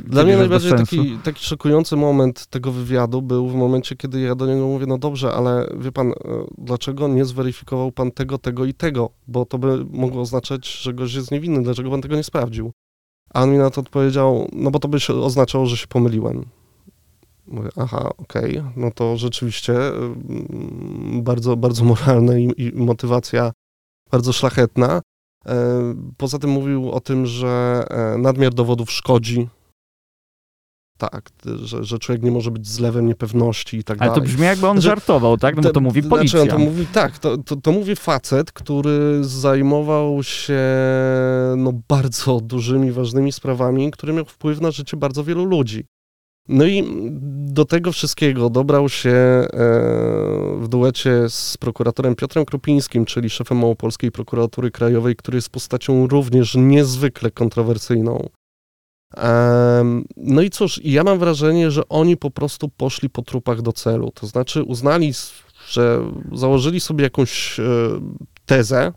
[0.05, 4.45] Dla mnie najbardziej taki, taki szokujący moment tego wywiadu był w momencie, kiedy ja do
[4.45, 6.13] niego mówię, no dobrze, ale wie pan, e,
[6.58, 9.10] dlaczego nie zweryfikował pan tego, tego i tego?
[9.27, 11.63] Bo to by mogło oznaczać, że gość jest niewinny.
[11.63, 12.71] Dlaczego pan tego nie sprawdził?
[13.34, 16.45] A on mi na to odpowiedział, no bo to by oznaczało, że się pomyliłem.
[17.51, 18.71] Mówię, aha, okej, okay.
[18.75, 23.51] no to rzeczywiście mm, bardzo, bardzo moralne i, i motywacja
[24.12, 25.01] bardzo szlachetna.
[25.45, 25.55] E,
[26.17, 29.49] poza tym mówił o tym, że e, nadmiar dowodów szkodzi.
[30.97, 31.29] Tak,
[31.63, 34.21] że, że człowiek nie może być zlewem niepewności i tak Ale dalej.
[34.21, 35.55] Ale to brzmi jakby on że, żartował, tak?
[35.55, 36.39] No bo to mówi policja.
[36.39, 40.59] Znaczy on to mówi, tak, to, to, to, mówi facet, który zajmował się
[41.57, 45.85] no, bardzo dużymi, ważnymi sprawami, które miał wpływ na życie bardzo wielu ludzi.
[46.49, 46.83] No i
[47.45, 49.47] do tego wszystkiego dobrał się e,
[50.59, 56.55] w duecie z prokuratorem Piotrem Krupińskim, czyli szefem Małopolskiej Prokuratury Krajowej, który jest postacią również
[56.55, 58.29] niezwykle kontrowersyjną.
[60.17, 64.12] No i cóż, ja mam wrażenie, że oni po prostu poszli po trupach do celu.
[64.12, 65.13] To znaczy uznali,
[65.67, 67.63] że założyli sobie jakąś e,
[68.45, 68.93] tezę,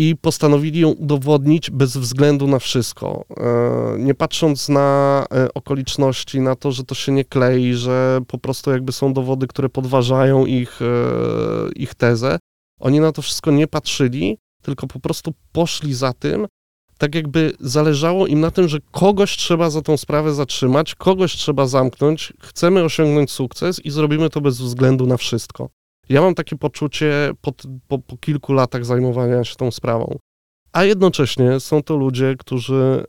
[0.00, 3.24] i postanowili ją udowodnić bez względu na wszystko.
[3.36, 8.38] E, nie patrząc na e, okoliczności, na to, że to się nie klei, że po
[8.38, 12.38] prostu jakby są dowody, które podważają ich, e, ich tezę,
[12.80, 16.46] oni na to wszystko nie patrzyli, tylko po prostu poszli za tym,
[16.98, 21.66] tak jakby zależało im na tym, że kogoś trzeba za tą sprawę zatrzymać, kogoś trzeba
[21.66, 25.68] zamknąć, chcemy osiągnąć sukces i zrobimy to bez względu na wszystko.
[26.10, 27.52] Ja mam takie poczucie po,
[27.88, 30.18] po, po kilku latach zajmowania się tą sprawą.
[30.72, 33.04] A jednocześnie są to ludzie, którzy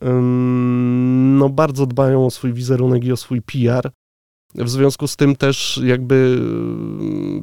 [1.38, 3.92] no, bardzo dbają o swój wizerunek i o swój PR.
[4.56, 6.42] W związku z tym też jakby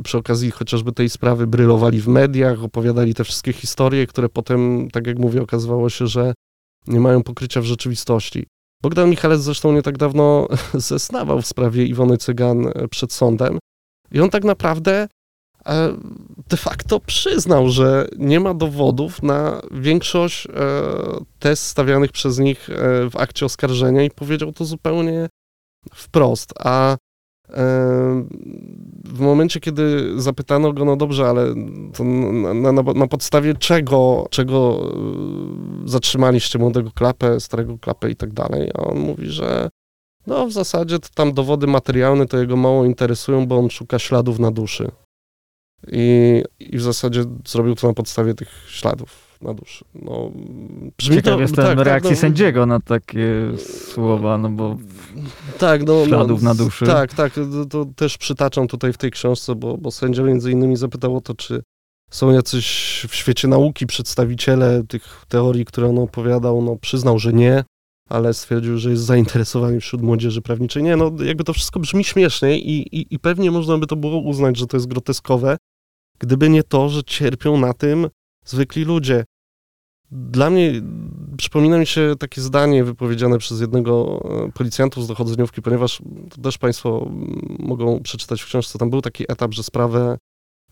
[0.04, 5.06] przy okazji chociażby tej sprawy brylowali w mediach, opowiadali te wszystkie historie, które potem, tak
[5.06, 6.34] jak mówię, okazywało się, że
[6.86, 8.46] nie mają pokrycia w rzeczywistości.
[8.82, 13.58] Bogdan Michalec zresztą nie tak dawno zeznawał w sprawie Iwony Cygan przed sądem
[14.12, 15.08] i on tak naprawdę
[16.48, 20.50] de facto przyznał, że nie ma dowodów na większość e,
[21.38, 22.74] test stawianych przez nich e,
[23.10, 25.28] w akcie oskarżenia i powiedział to zupełnie
[25.94, 26.54] wprost.
[26.58, 26.96] A e,
[29.04, 31.54] w momencie, kiedy zapytano go, no dobrze, ale
[32.54, 34.90] na, na, na, podstawie czego, czego
[35.84, 39.68] zatrzymaliście młodego klapę, starego klapę i tak dalej, a on mówi, że
[40.26, 44.38] no w zasadzie to tam dowody materialne to jego mało interesują, bo on szuka śladów
[44.38, 44.90] na duszy.
[45.86, 49.84] I, I w zasadzie zrobił to na podstawie tych śladów na duszy.
[49.94, 50.32] No,
[50.98, 53.52] brzmi Ciekaw to, jestem tak, tak, reakcji tak, no, sędziego na takie
[53.94, 54.76] słowa, no bo
[55.58, 56.86] tak, no, śladów no, na duszy.
[56.86, 60.76] Tak, tak, to, to, też przytaczam tutaj w tej książce, bo, bo sędzia między innymi
[60.76, 61.62] zapytał o to, czy
[62.10, 62.66] są jacyś
[63.08, 67.64] w świecie nauki przedstawiciele tych teorii, które on opowiadał, no przyznał, że nie,
[68.08, 70.82] ale stwierdził, że jest zainteresowany wśród młodzieży prawniczej.
[70.82, 74.18] Nie, no jakby to wszystko brzmi śmiesznie i, i, i pewnie można by to było
[74.18, 75.56] uznać, że to jest groteskowe,
[76.18, 78.08] gdyby nie to, że cierpią na tym
[78.44, 79.24] zwykli ludzie.
[80.10, 80.82] Dla mnie
[81.36, 86.58] przypomina mi się takie zdanie wypowiedziane przez jednego e, policjantów z dochodzeniówki, ponieważ to też
[86.58, 87.10] Państwo
[87.58, 88.78] mogą przeczytać w książce.
[88.78, 90.18] Tam był taki etap, że sprawę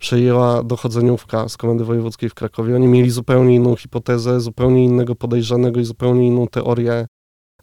[0.00, 2.76] przejęła dochodzeniówka z Komendy Wojewódzkiej w Krakowie.
[2.76, 7.06] Oni mieli zupełnie inną hipotezę, zupełnie innego podejrzanego i zupełnie inną teorię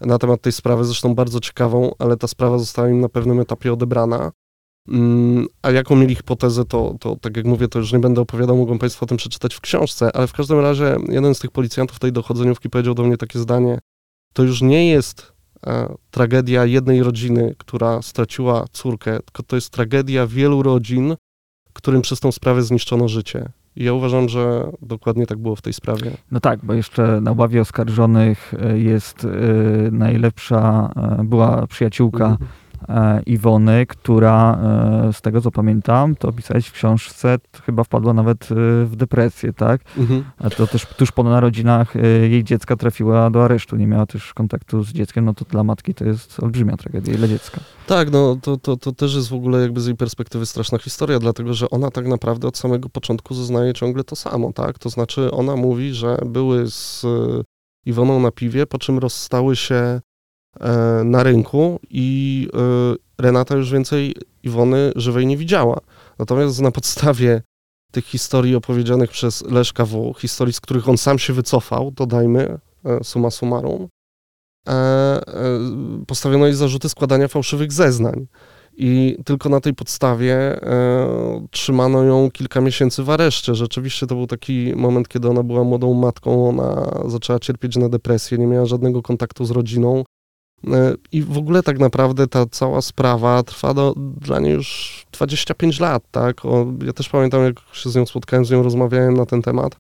[0.02, 3.74] na temat tej sprawy, zresztą bardzo ciekawą, ale ta sprawa została im na pewnym etapie
[3.74, 4.32] odebrana.
[4.88, 8.58] Mm, a jaką mieli hipotezę, to, to tak jak mówię, to już nie będę opowiadał,
[8.58, 12.00] mogą Państwo o tym przeczytać w książce, ale w każdym razie jeden z tych policjantów
[12.00, 13.80] tej dochodzeniówki powiedział do mnie takie zdanie,
[14.34, 15.34] to już nie jest
[15.68, 21.16] e, tragedia jednej rodziny, która straciła córkę, tylko to jest tragedia wielu rodzin,
[21.74, 23.52] którym przez tą sprawę zniszczono życie.
[23.76, 26.12] I ja uważam, że dokładnie tak było w tej sprawie.
[26.32, 29.28] No tak, bo jeszcze na ławie oskarżonych e, jest e,
[29.92, 32.62] najlepsza, była przyjaciółka mhm e,
[33.26, 34.60] Iwony, która
[35.10, 39.54] e, z tego co pamiętam, to opisałeś w książce, chyba wpadła nawet e, w depresję,
[39.54, 39.82] tak?
[39.98, 40.24] Mhm.
[40.38, 41.93] A to też tuż po narodzinach
[42.30, 45.93] jej dziecka trafiła do aresztu, nie miała też kontaktu z dzieckiem, no to dla matki
[45.93, 47.60] to jest olbrzymia tragedia, ile dziecka.
[47.88, 51.19] Tak, no to, to, to też jest w ogóle jakby z jej perspektywy straszna historia,
[51.19, 54.80] dlatego że ona tak naprawdę od samego początku zeznaje ciągle to samo, tak?
[54.80, 57.06] To znaczy ona mówi, że były z
[57.86, 60.12] Iwoną na piwie, po czym rozstały się E,
[61.06, 65.80] na rynku i e, Renata już więcej Iwony żywej nie widziała.
[66.20, 67.42] Natomiast na podstawie
[67.92, 73.04] tych historii opowiedzianych przez Leszka W., historii, z których on sam się wycofał, dodajmy, e,
[73.04, 73.88] suma summarum,
[76.08, 78.28] postawiono jej zarzuty składania fałszywych zeznań.
[78.78, 83.56] I tylko na tej podstawie e, trzymano ją kilka miesięcy w areszcie.
[83.56, 88.38] Rzeczywiście to był taki moment, kiedy ona była młodą matką, ona zaczęła cierpieć na depresję,
[88.38, 90.04] nie miała żadnego kontaktu z rodziną.
[90.71, 95.80] E, I w ogóle tak naprawdę ta cała sprawa trwa do, dla niej już 25
[95.80, 96.45] lat, tak?
[96.45, 99.76] O, ja też pamiętam, jak się z nią spotkałem, z nią rozmawiałem na ten temat.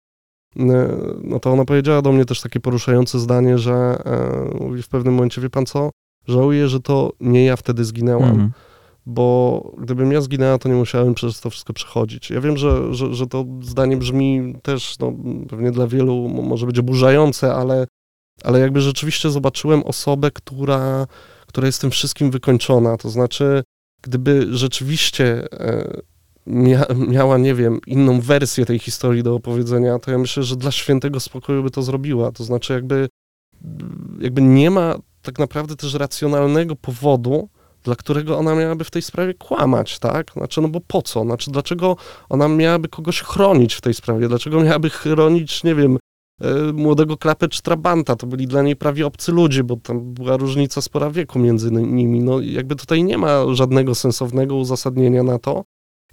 [0.59, 4.87] E, no to ona powiedziała do mnie też takie poruszające zdanie, że e, mówi w
[4.87, 5.89] pewnym momencie, wie pan co,
[6.27, 8.29] żałuję, że to nie ja wtedy zginęłam.
[8.29, 8.51] Mhm.
[9.05, 12.29] Bo gdybym ja zginęła, to nie musiałem przez to wszystko przechodzić.
[12.29, 15.13] Ja wiem, że, że, że to zdanie brzmi też no,
[15.49, 17.87] pewnie dla wielu może być oburzające, ale
[18.43, 21.07] ale jakby rzeczywiście zobaczyłem osobę, która,
[21.47, 22.97] która jest tym wszystkim wykończona.
[22.97, 23.63] To znaczy,
[24.01, 26.01] gdyby rzeczywiście e,
[26.47, 30.71] mia, miała, nie wiem, inną wersję tej historii do opowiedzenia, to ja myślę, że dla
[30.71, 32.31] świętego spokoju by to zrobiła.
[32.31, 33.09] To znaczy, jakby,
[34.19, 37.49] jakby nie ma tak naprawdę też racjonalnego powodu,
[37.83, 40.31] dla którego ona miałaby w tej sprawie kłamać, tak?
[40.31, 41.23] Znaczy, no bo po co?
[41.23, 41.97] Znaczy, dlaczego
[42.29, 44.27] ona miałaby kogoś chronić w tej sprawie?
[44.27, 45.97] Dlaczego miałaby chronić, nie wiem,
[46.73, 48.15] młodego klapę czy trabanta.
[48.15, 52.19] To byli dla niej prawie obcy ludzie, bo tam była różnica spora wieku między nimi.
[52.19, 55.63] No jakby tutaj nie ma żadnego sensownego uzasadnienia na to.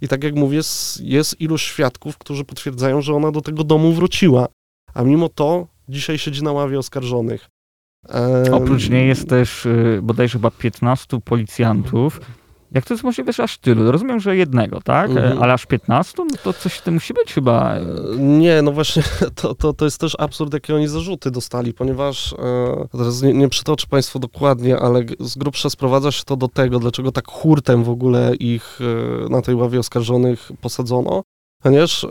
[0.01, 0.61] I tak jak mówię,
[0.99, 4.47] jest iluś świadków, którzy potwierdzają, że ona do tego domu wróciła.
[4.93, 7.49] A mimo to dzisiaj siedzi na ławie oskarżonych.
[8.51, 12.21] Oprócz niej jest też y, bodajże chyba 15 policjantów,
[12.71, 13.91] jak to jest możliwe, że aż tylu?
[13.91, 15.09] Rozumiem, że jednego, tak?
[15.09, 15.43] Mhm.
[15.43, 16.13] Ale aż 15?
[16.17, 17.75] No to coś w tym musi być chyba.
[17.75, 17.85] E,
[18.17, 19.03] nie, no właśnie,
[19.41, 23.49] to, to, to jest też absurd, jakie oni zarzuty dostali, ponieważ e, teraz nie, nie
[23.49, 27.89] przytoczę Państwu dokładnie, ale z grubsza sprowadza się to do tego, dlaczego tak hurtem w
[27.89, 31.23] ogóle ich e, na tej ławie oskarżonych posadzono,
[31.63, 32.07] ponieważ e,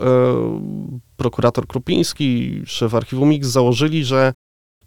[1.17, 4.33] prokurator Krupiński, szef archiwum Mix założyli, że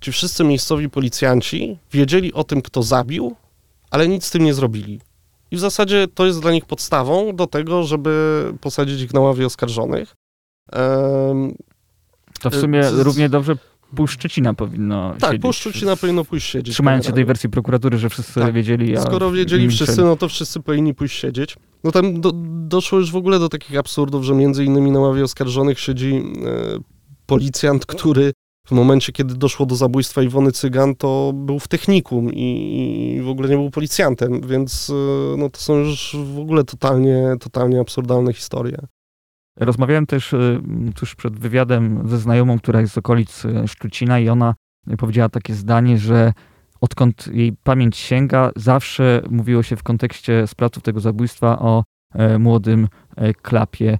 [0.00, 3.36] ci wszyscy miejscowi policjanci wiedzieli o tym, kto zabił,
[3.90, 5.00] ale nic z tym nie zrobili.
[5.54, 9.46] I w zasadzie to jest dla nich podstawą do tego, żeby posadzić ich na ławie
[9.46, 10.14] oskarżonych.
[10.72, 11.54] Um,
[12.40, 12.98] to w sumie z...
[12.98, 13.56] równie dobrze
[13.96, 16.74] pół Szczecina powinno Tak, pół Szczecina powinno pójść siedzieć.
[16.74, 18.54] Trzymając się tej wersji prokuratury, że wszyscy tak.
[18.54, 18.96] wiedzieli.
[19.00, 21.56] Skoro wiedzieli wszyscy, no to wszyscy powinni pójść siedzieć.
[21.84, 25.24] No tam do, doszło już w ogóle do takich absurdów, że między innymi na ławie
[25.24, 26.22] oskarżonych siedzi e,
[27.26, 28.32] policjant, który
[28.66, 33.48] w momencie, kiedy doszło do zabójstwa Iwony Cygan, to był w technikum i, w ogóle
[33.48, 38.78] nie był policjantem, więc e, no, to są już w ogóle totalnie, totalnie absurdalne historie.
[39.56, 40.60] Rozmawiałem też e,
[40.94, 44.54] tuż przed wywiadem ze znajomą, która jest z okolic e, Szczucina i ona
[44.98, 46.32] powiedziała takie zdanie, że
[46.80, 51.84] odkąd jej pamięć sięga, zawsze mówiło się w kontekście sprawców tego zabójstwa o
[52.38, 52.88] młodym
[53.42, 53.98] klapie.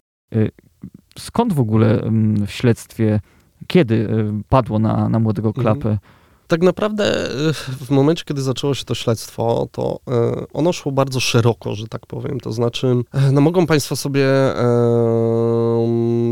[1.18, 2.02] Skąd w ogóle
[2.46, 3.20] w śledztwie
[3.66, 4.08] kiedy y,
[4.48, 5.62] padło na, na młodego mhm.
[5.64, 5.98] klapę?
[6.46, 10.00] Tak naprawdę y, w momencie, kiedy zaczęło się to śledztwo, to
[10.42, 12.40] y, ono szło bardzo szeroko, że tak powiem.
[12.40, 12.94] To znaczy,
[13.32, 14.26] no mogą Państwo sobie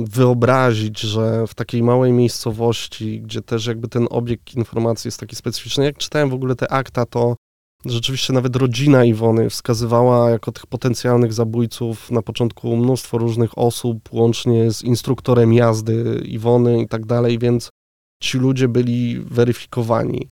[0.04, 5.84] wyobrazić, że w takiej małej miejscowości, gdzie też jakby ten obieg informacji jest taki specyficzny,
[5.84, 7.36] jak czytałem w ogóle te akta, to
[7.86, 14.70] Rzeczywiście nawet rodzina Iwony wskazywała jako tych potencjalnych zabójców na początku mnóstwo różnych osób, łącznie
[14.70, 17.70] z instruktorem jazdy Iwony i tak dalej, więc
[18.22, 20.28] ci ludzie byli weryfikowani.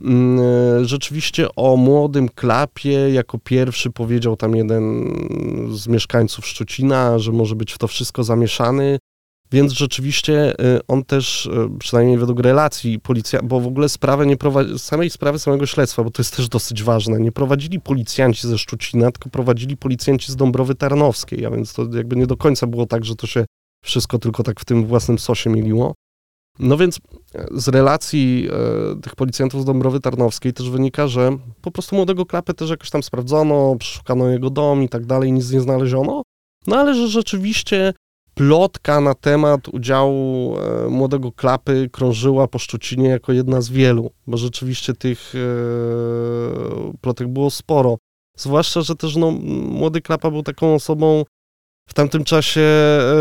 [0.00, 5.14] Mm, rzeczywiście o młodym klapie jako pierwszy powiedział tam jeden
[5.72, 8.98] z mieszkańców Szczucina, że może być w to wszystko zamieszany.
[9.52, 14.36] Więc rzeczywiście y, on też, y, przynajmniej według relacji policja, bo w ogóle sprawę nie
[14.36, 18.58] prowadzi, samej sprawy samego śledztwa, bo to jest też dosyć ważne, nie prowadzili policjanci ze
[18.58, 22.86] Szczucina, tylko prowadzili policjanci z Dąbrowy Tarnowskiej, a więc to jakby nie do końca było
[22.86, 23.44] tak, że to się
[23.84, 25.94] wszystko tylko tak w tym własnym sosie mieliło.
[26.58, 26.98] No więc
[27.50, 32.54] z relacji e, tych policjantów z Dąbrowy Tarnowskiej też wynika, że po prostu młodego klapę
[32.54, 36.22] też jakoś tam sprawdzono, przeszukano jego dom i tak dalej, nic nie znaleziono.
[36.66, 37.92] No ale że rzeczywiście
[38.40, 44.36] plotka na temat udziału e, młodego Klapy krążyła po Szczucinie jako jedna z wielu, bo
[44.36, 45.38] rzeczywiście tych e,
[47.00, 47.98] plotek było sporo.
[48.36, 49.30] Zwłaszcza, że też no,
[49.70, 51.24] młody Klapa był taką osobą
[51.88, 53.14] w tamtym czasie e,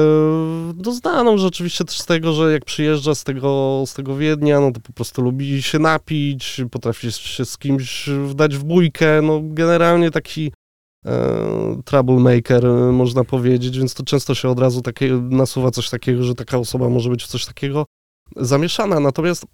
[0.86, 4.72] no, znaną rzeczywiście też z tego, że jak przyjeżdża z tego, z tego Wiednia, no
[4.72, 10.12] to po prostu lubi się napić, potrafi się z kimś wdać w bójkę, no generalnie
[10.12, 10.52] taki
[11.86, 16.58] troublemaker, można powiedzieć, więc to często się od razu takie, nasuwa coś takiego, że taka
[16.58, 17.86] osoba może być w coś takiego
[18.36, 19.00] zamieszana.
[19.00, 19.46] Natomiast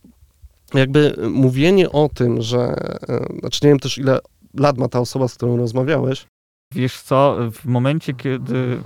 [0.74, 2.60] jakby mówienie o tym, że,
[3.10, 4.20] e, znaczy nie wiem też ile
[4.54, 6.26] lat ma ta osoba, z którą rozmawiałeś.
[6.74, 8.78] Wiesz co, w momencie, kiedy...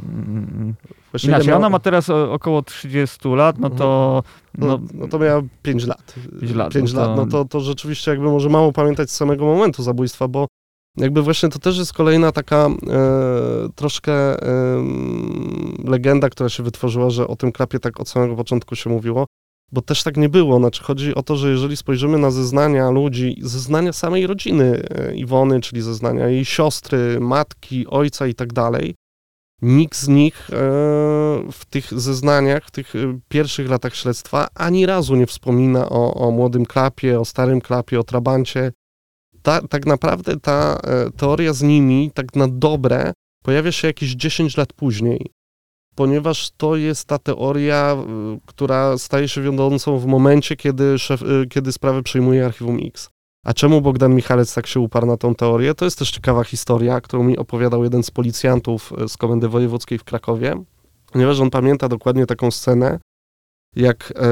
[1.12, 4.24] Właśnie inaczej, ona ma teraz około 30 lat, no to...
[4.58, 6.16] No, no, no to miała 5 lat.
[6.42, 7.08] 5 lat, 5 no, to...
[7.08, 10.48] lat no to, to rzeczywiście jakby może mało pamiętać z samego momentu zabójstwa, bo
[10.98, 14.84] jakby właśnie to też jest kolejna taka e, troszkę e,
[15.86, 19.26] legenda, która się wytworzyła, że o tym klapie tak od samego początku się mówiło,
[19.72, 20.60] bo też tak nie było.
[20.60, 25.62] Znaczy chodzi o to, że jeżeli spojrzymy na zeznania ludzi, zeznania samej rodziny e, Iwony,
[25.62, 28.96] czyli zeznania jej siostry, matki, ojca i tak dalej,
[29.62, 30.56] nikt z nich e,
[31.52, 36.32] w tych zeznaniach, w tych e, pierwszych latach śledztwa ani razu nie wspomina o, o
[36.32, 38.72] młodym klapie, o starym klapie, o trabancie.
[39.50, 40.80] Ta, tak naprawdę ta
[41.18, 45.32] teoria z nimi, tak na dobre, pojawia się jakieś 10 lat później
[46.00, 47.98] ponieważ to jest ta teoria,
[48.36, 53.10] y, która staje się wiodącą w momencie, kiedy, szef, y, kiedy sprawę przejmuje Archiwum X.
[53.46, 55.76] A czemu Bogdan Michalec tak się uparł na tą teorię?
[55.76, 60.04] To jest też ciekawa historia, którą mi opowiadał jeden z policjantów z Komendy Wojewódzkiej w
[60.04, 60.64] Krakowie,
[61.12, 63.00] ponieważ on pamięta dokładnie taką scenę,
[63.76, 64.26] jak e,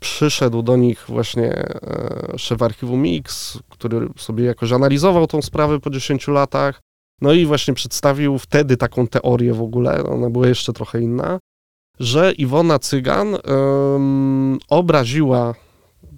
[0.00, 5.90] przyszedł do nich właśnie e, szef Archiwum X, który sobie jakoś analizował tą sprawę po
[5.90, 6.80] 10 latach
[7.20, 11.38] no i właśnie przedstawił wtedy taką teorię w ogóle, ona była jeszcze trochę inna,
[12.00, 15.54] że Iwona Cygan um, obraziła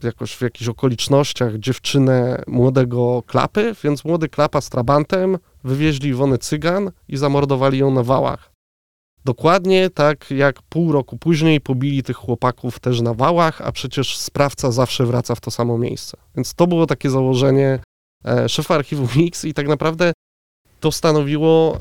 [0.03, 6.91] jakoś w jakichś okolicznościach dziewczynę młodego Klapy, więc młody Klapa z Trabantem wywieźli Iwonę Cygan
[7.09, 8.51] i zamordowali ją na wałach.
[9.25, 14.73] Dokładnie tak jak pół roku później pobili tych chłopaków też na wałach, a przecież sprawca
[14.73, 16.17] zawsze wraca w to samo miejsce.
[16.37, 17.81] Więc to było takie założenie
[18.25, 20.13] e, szefa archiwum X i tak naprawdę
[20.81, 21.79] to stanowiło e,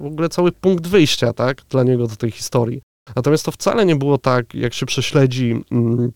[0.00, 2.82] w ogóle cały punkt wyjścia, tak, dla niego do tej historii.
[3.16, 6.12] Natomiast to wcale nie było tak, jak się prześledzi mm,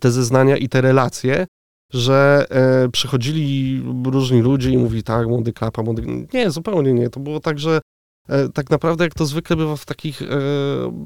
[0.00, 1.46] te zeznania i te relacje,
[1.92, 6.26] że e, przychodzili różni ludzie i mówili, tak, młody klapa, młody...
[6.32, 7.10] Nie, zupełnie nie.
[7.10, 7.80] To było tak, że
[8.54, 10.26] tak naprawdę, jak to zwykle bywa w takich e,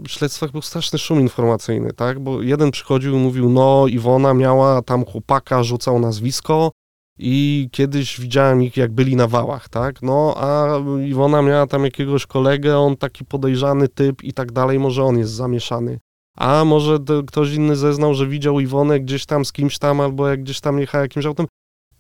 [0.09, 5.05] śledztwach, był straszny szum informacyjny, tak, bo jeden przychodził i mówił, no, Iwona miała tam
[5.05, 6.71] chłopaka, rzucał nazwisko,
[7.19, 10.03] i kiedyś widziałem ich, jak byli na wałach, tak?
[10.03, 15.05] No, a Iwona miała tam jakiegoś kolegę, on taki podejrzany typ i tak dalej, może
[15.05, 15.99] on jest zamieszany.
[16.37, 20.43] A może ktoś inny zeznał, że widział Iwonę gdzieś tam z kimś tam, albo jak
[20.43, 21.47] gdzieś tam jechał jakimś autem.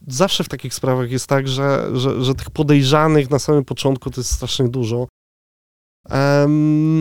[0.06, 4.20] Zawsze w takich sprawach jest tak, że, że, że tych podejrzanych na samym początku to
[4.20, 5.08] jest strasznie dużo.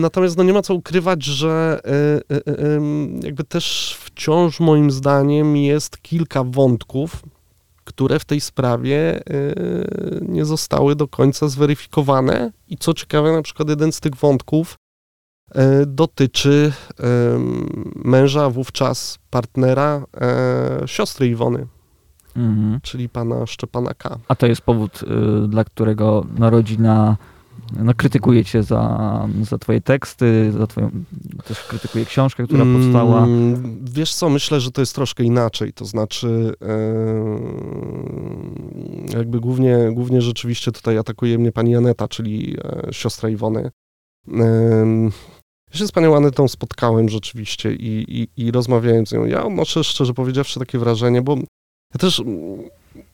[0.00, 1.80] Natomiast no nie ma co ukrywać, że
[2.30, 2.80] y, y, y,
[3.22, 7.22] jakby też wciąż moim zdaniem jest kilka wątków,
[7.84, 9.22] które w tej sprawie
[10.22, 12.52] nie zostały do końca zweryfikowane.
[12.68, 14.74] I co ciekawe, na przykład jeden z tych wątków
[15.86, 16.72] dotyczy
[17.94, 20.04] męża, wówczas partnera
[20.86, 21.66] siostry Iwony,
[22.38, 22.80] mhm.
[22.82, 24.18] czyli pana Szczepana K.
[24.28, 25.00] A to jest powód,
[25.48, 27.16] dla którego rodzina
[27.76, 30.90] no, krytykuje cię za, za twoje teksty, za twoją,
[31.44, 33.26] też krytykuje książkę, która mm, powstała.
[33.82, 36.54] Wiesz co, myślę, że to jest troszkę inaczej, to znaczy
[39.14, 43.70] jakby głównie, głównie rzeczywiście tutaj atakuje mnie pani Janeta, czyli e, siostra Iwony.
[45.72, 49.24] Ja się z panią Anetą spotkałem rzeczywiście i, i, i rozmawiałem z nią.
[49.24, 51.36] Ja odnoszę szczerze powiedziawszy takie wrażenie, bo
[51.94, 52.22] ja też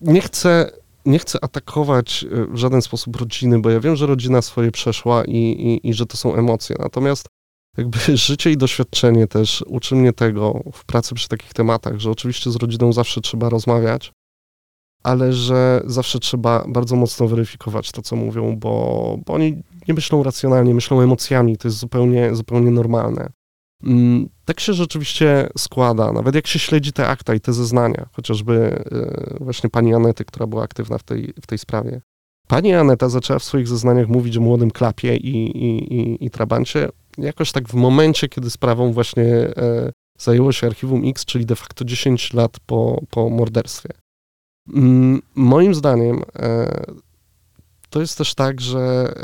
[0.00, 0.70] nie chcę
[1.06, 5.24] nie chcę atakować e, w żaden sposób rodziny, bo ja wiem, że rodzina swoje przeszła
[5.24, 6.76] i, i, i że to są emocje.
[6.78, 7.26] Natomiast
[7.76, 12.50] jakby życie i doświadczenie też uczy mnie tego w pracy przy takich tematach, że oczywiście
[12.50, 14.12] z rodziną zawsze trzeba rozmawiać,
[15.02, 20.22] ale że zawsze trzeba bardzo mocno weryfikować to, co mówią, bo, bo oni nie myślą
[20.22, 23.30] racjonalnie, myślą emocjami, to jest zupełnie, zupełnie normalne.
[23.82, 28.84] Mm, tak się rzeczywiście składa, nawet jak się śledzi te akta i te zeznania, chociażby
[28.92, 32.00] e, właśnie pani Anety, która była aktywna w tej, w tej sprawie.
[32.48, 36.88] Pani Aneta zaczęła w swoich zeznaniach mówić o młodym klapie i, i, i, i trabancie,
[37.18, 41.84] jakoś tak w momencie, kiedy sprawą właśnie e, zajęło się Archiwum X, czyli de facto
[41.84, 43.90] 10 lat po, po morderstwie.
[44.74, 46.84] Mm, moim zdaniem e,
[47.90, 49.14] to jest też tak, że,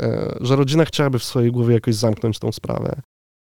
[0.41, 3.01] że rodzina chciałaby w swojej głowie jakoś zamknąć tą sprawę.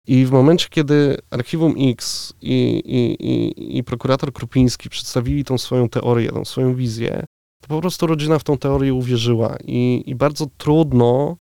[0.07, 5.89] I w momencie, kiedy Archiwum X i, i, i, i prokurator Krupiński przedstawili tą swoją
[5.89, 7.25] teorię, tą swoją wizję,
[7.61, 11.37] to po prostu rodzina w tą teorię uwierzyła i, i bardzo trudno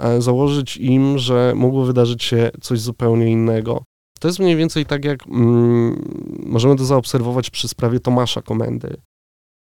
[0.00, 3.84] e, założyć im, że mogło wydarzyć się coś zupełnie innego.
[4.20, 8.96] To jest mniej więcej tak, jak mm, możemy to zaobserwować przy sprawie Tomasza Komendy.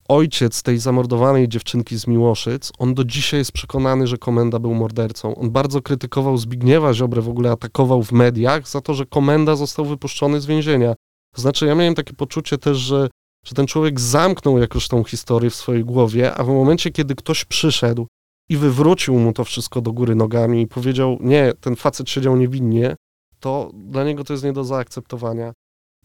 [0.08, 5.34] Ojciec tej zamordowanej dziewczynki z Miłoszyc, on do dzisiaj jest przekonany, że Komenda był mordercą.
[5.34, 9.84] On bardzo krytykował Zbigniewa Ziobrę, w ogóle atakował w mediach za to, że Komenda został
[9.84, 10.94] wypuszczony z więzienia.
[11.34, 13.08] To znaczy, ja miałem takie poczucie też, że,
[13.46, 17.44] że ten człowiek zamknął jakoś tą historię w swojej głowie, a w momencie, kiedy ktoś
[17.44, 18.06] przyszedł
[18.48, 22.96] i wywrócił mu to wszystko do góry nogami i powiedział, nie, ten facet siedział niewinnie,
[23.40, 25.52] to dla niego to jest nie do zaakceptowania.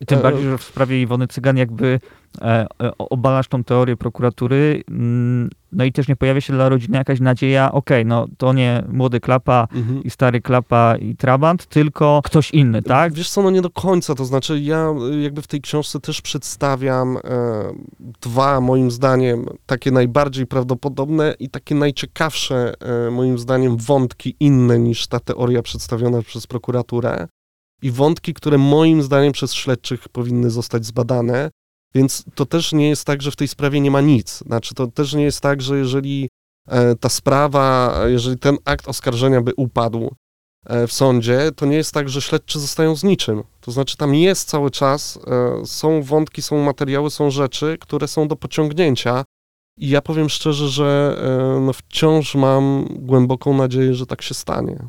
[0.02, 2.00] I tym bardziej, że w sprawie Iwony Cygan jakby
[2.42, 6.98] e, e, obalasz tą teorię prokuratury, mm, no i też nie pojawia się dla rodziny
[6.98, 10.04] jakaś nadzieja, okej, okay, no to nie młody Klapa mhm.
[10.04, 13.14] i stary Klapa i Trabant, tylko ktoś inny, tak?
[13.14, 17.18] Wiesz co, no nie do końca, to znaczy ja jakby w tej książce też przedstawiam
[17.18, 17.22] e,
[18.22, 22.74] dwa, moim zdaniem, takie najbardziej prawdopodobne i takie najciekawsze,
[23.08, 27.28] e, moim zdaniem, wątki inne niż ta teoria przedstawiona przez prokuraturę
[27.82, 31.52] i wątki, które moim zdaniem przez śledczych powinny zostać zbadane.
[31.96, 34.38] Więc to też nie jest tak, że w tej sprawie nie ma nic.
[34.38, 36.30] Znaczy, to też nie jest tak, że jeżeli
[36.68, 40.16] e, ta sprawa, jeżeli ten akt oskarżenia by upadł
[40.66, 43.44] e, w sądzie, to nie jest tak, że śledczy zostają z niczym.
[43.62, 48.28] To znaczy, tam jest cały czas, e, są wątki, są materiały, są rzeczy, które są
[48.28, 49.24] do pociągnięcia.
[49.78, 51.18] I ja powiem szczerze, że
[51.62, 54.88] no wciąż mam głęboką nadzieję, że tak się stanie.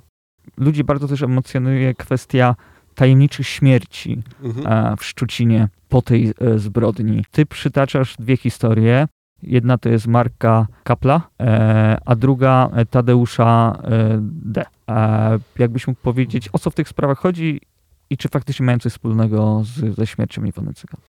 [0.57, 2.55] Ludzi bardzo też emocjonuje kwestia
[2.95, 4.97] tajemniczych śmierci mhm.
[4.97, 7.25] w Szczucinie po tej e, zbrodni.
[7.31, 9.09] Ty przytaczasz dwie historie.
[9.43, 14.65] Jedna to jest Marka Kapla, e, a druga Tadeusza e, D.
[15.59, 17.61] Jakbyś mógł powiedzieć, o co w tych sprawach chodzi
[18.11, 21.01] i czy faktycznie mają coś wspólnego z, ze śmiercią Iwony Cygan?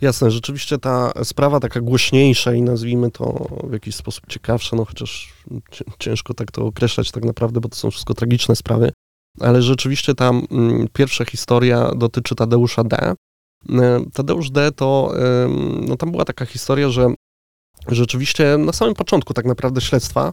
[0.00, 5.34] Jasne, rzeczywiście ta sprawa taka głośniejsza i nazwijmy to w jakiś sposób ciekawsza, no chociaż
[5.98, 8.92] ciężko tak to określać tak naprawdę, bo to są wszystko tragiczne sprawy,
[9.40, 12.96] ale rzeczywiście ta mm, pierwsza historia dotyczy Tadeusza D.
[12.96, 13.14] E,
[14.12, 15.14] Tadeusz D to,
[15.88, 17.14] no tam była taka historia, że
[17.88, 20.32] rzeczywiście na samym początku tak naprawdę śledztwa,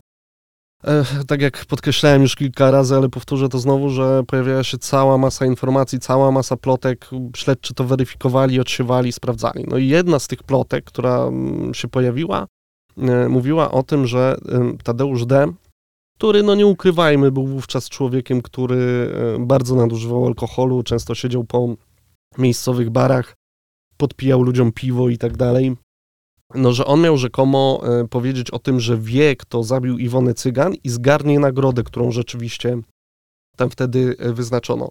[0.83, 5.17] e, tak jak podkreślałem już kilka razy, ale powtórzę to znowu, że pojawiała się cała
[5.17, 9.65] masa informacji, cała masa plotek, śledczy to weryfikowali, odsiewali, sprawdzali.
[9.67, 12.47] No i jedna z tych plotek, która mm, się pojawiła,
[12.97, 14.37] e, mówiła o tym, że
[14.83, 15.53] Tadeusz D
[16.19, 21.75] który, no nie ukrywajmy, był wówczas człowiekiem, który e, bardzo nadużywał alkoholu, często siedział po
[22.37, 23.35] miejscowych barach,
[23.97, 25.75] podpijał ludziom piwo i tak dalej.
[26.55, 30.73] No, że on miał rzekomo e, powiedzieć o tym, że wie, kto zabił Iwonę Cygan
[30.83, 32.81] i zgarnie nagrodę, którą rzeczywiście
[33.55, 34.89] tam wtedy e, wyznaczono.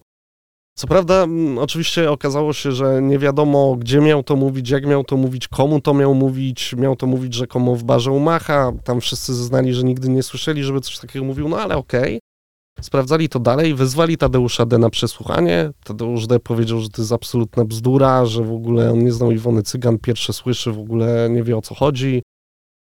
[0.78, 1.26] Co prawda,
[1.58, 5.80] oczywiście okazało się, że nie wiadomo, gdzie miał to mówić, jak miał to mówić, komu
[5.80, 6.74] to miał mówić.
[6.76, 8.72] Miał to mówić rzekomo w barze u Macha.
[8.84, 12.16] Tam wszyscy zeznali, że nigdy nie słyszeli, żeby coś takiego mówił, no ale okej.
[12.16, 12.84] Okay.
[12.84, 14.78] Sprawdzali to dalej, wezwali Tadeusza D.
[14.78, 15.70] na przesłuchanie.
[15.84, 16.40] Tadeusz D.
[16.40, 20.32] powiedział, że to jest absolutna bzdura, że w ogóle on nie znał Iwony Cygan, pierwsze
[20.32, 22.22] słyszy, w ogóle nie wie o co chodzi.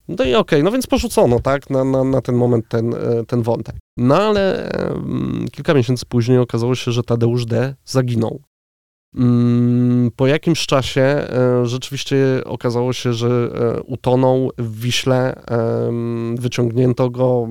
[0.08, 3.24] No i okej, okay, no więc porzucono, tak, na, na, na ten moment ten, e,
[3.26, 3.76] ten wątek.
[3.96, 7.74] No ale um, kilka miesięcy później okazało się, że Tadeusz D.
[7.84, 8.40] zaginął.
[9.14, 15.42] Um, po jakimś czasie e, rzeczywiście okazało się, że e, utonął w Wiśle,
[16.34, 17.48] wyciągnięto go,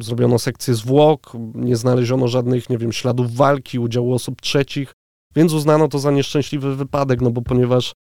[0.00, 4.92] zrobiono sekcję zwłok, nie znaleziono żadnych, nie wiem, śladów walki, udziału osób trzecich,
[5.36, 8.05] więc uznano to za nieszczęśliwy wypadek, no bo ponieważ E,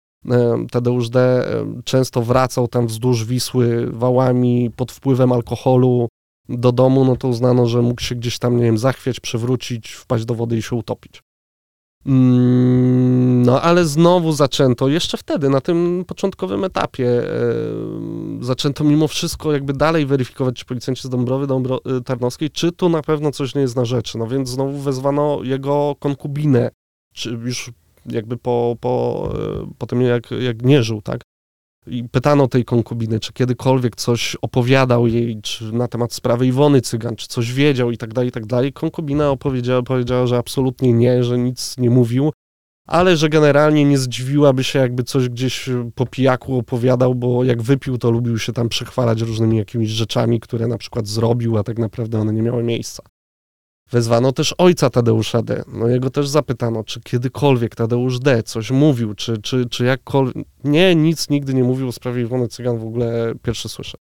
[0.70, 1.20] Tadeusz D.
[1.20, 6.08] E, często wracał tam wzdłuż Wisły wałami pod wpływem alkoholu
[6.48, 10.24] do domu, no to uznano, że mógł się gdzieś tam, nie wiem, zachwiać, przewrócić, wpaść
[10.24, 11.22] do wody i się utopić.
[12.06, 17.44] Mm, no ale znowu zaczęto, jeszcze wtedy, na tym początkowym etapie, e,
[18.40, 23.02] zaczęto mimo wszystko jakby dalej weryfikować, czy policjanci z Dąbrowy Dąbro Tarnowskiej, czy tu na
[23.02, 24.18] pewno coś nie jest na rzeczy.
[24.18, 26.70] No więc znowu wezwano jego konkubinę,
[27.14, 27.70] czy już
[28.06, 29.28] jakby po, po,
[29.62, 31.20] e, po tym, jak, jak nie żył, tak?
[31.86, 37.16] I pytano tej konkubiny, czy kiedykolwiek coś opowiadał jej, czy na temat sprawy Iwony Cygan,
[37.16, 38.72] czy coś wiedział i tak dalej, i tak dalej.
[38.72, 42.32] Konkubina opowiedziała, powiedziała, że absolutnie nie, że nic nie mówił,
[42.86, 47.98] ale że generalnie nie zdziwiłaby się, jakby coś gdzieś po pijaku opowiadał, bo jak wypił,
[47.98, 52.20] to lubił się tam przechwalać różnymi jakimiś rzeczami, które na przykład zrobił, a tak naprawdę
[52.20, 53.02] one nie miały miejsca.
[53.90, 55.64] Wezwano też ojca Tadeusza D.
[55.72, 58.42] No jego też zapytano, czy kiedykolwiek Tadeusz D.
[58.42, 60.46] coś mówił, czy, czy, czy jakkolwiek...
[60.64, 63.98] Nie, nic nigdy nie mówił o sprawie Iwony Cygan, w ogóle pierwszy słyszę.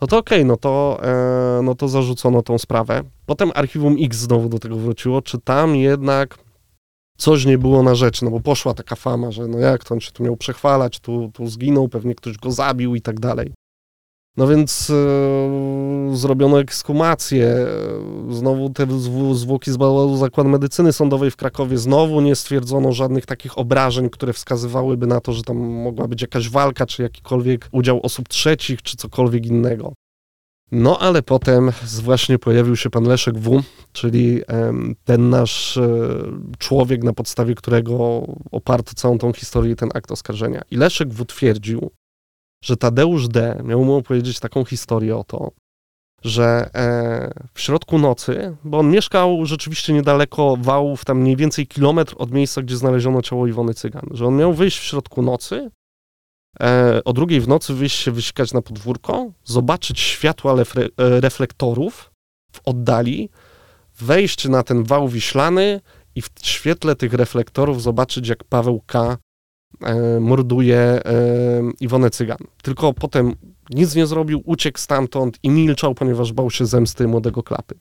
[0.00, 3.02] No to okej, okay, no, to, e, no to zarzucono tą sprawę.
[3.26, 6.38] Potem Archiwum X znowu do tego wróciło, czy tam jednak
[7.18, 10.00] coś nie było na rzeczy, no bo poszła taka fama, że no jak to on
[10.00, 13.52] się tu miał przechwalać, tu, tu zginął, pewnie ktoś go zabił i tak dalej.
[14.36, 18.86] No więc e, zrobiono ekshumację, e, znowu te
[19.34, 25.06] zwłoki zbadał Zakład Medycyny Sądowej w Krakowie, znowu nie stwierdzono żadnych takich obrażeń, które wskazywałyby
[25.06, 29.46] na to, że tam mogła być jakaś walka, czy jakikolwiek udział osób trzecich, czy cokolwiek
[29.46, 29.92] innego.
[30.72, 31.70] No ale potem
[32.02, 33.62] właśnie pojawił się pan Leszek W.,
[33.92, 34.40] czyli
[35.04, 35.88] ten nasz e,
[36.58, 40.62] człowiek, na podstawie którego oparto całą tą historię i ten akt oskarżenia.
[40.70, 41.24] I Leszek W.
[41.24, 41.90] twierdził,
[42.66, 43.60] że Tadeusz D.
[43.64, 45.50] miał mu opowiedzieć taką historię o to,
[46.24, 52.14] że e, w środku nocy, bo on mieszkał rzeczywiście niedaleko wałów, tam mniej więcej kilometr
[52.18, 55.70] od miejsca, gdzie znaleziono ciało Iwony Cygan, że on miał wyjść w środku nocy,
[56.60, 60.64] e, o drugiej w nocy wyjść się wysikać na podwórko, zobaczyć światła e,
[61.20, 62.10] reflektorów
[62.52, 63.28] w oddali,
[63.98, 65.80] wejść na ten wał wiślany
[66.14, 69.18] i w świetle tych reflektorów zobaczyć, jak Paweł K.
[69.82, 71.02] E, morduje e,
[71.80, 72.38] Iwonę Cygan.
[72.62, 73.34] Tylko potem
[73.70, 77.78] nic nie zrobił, uciekł stamtąd i milczał, ponieważ bał się zemsty młodego klapy.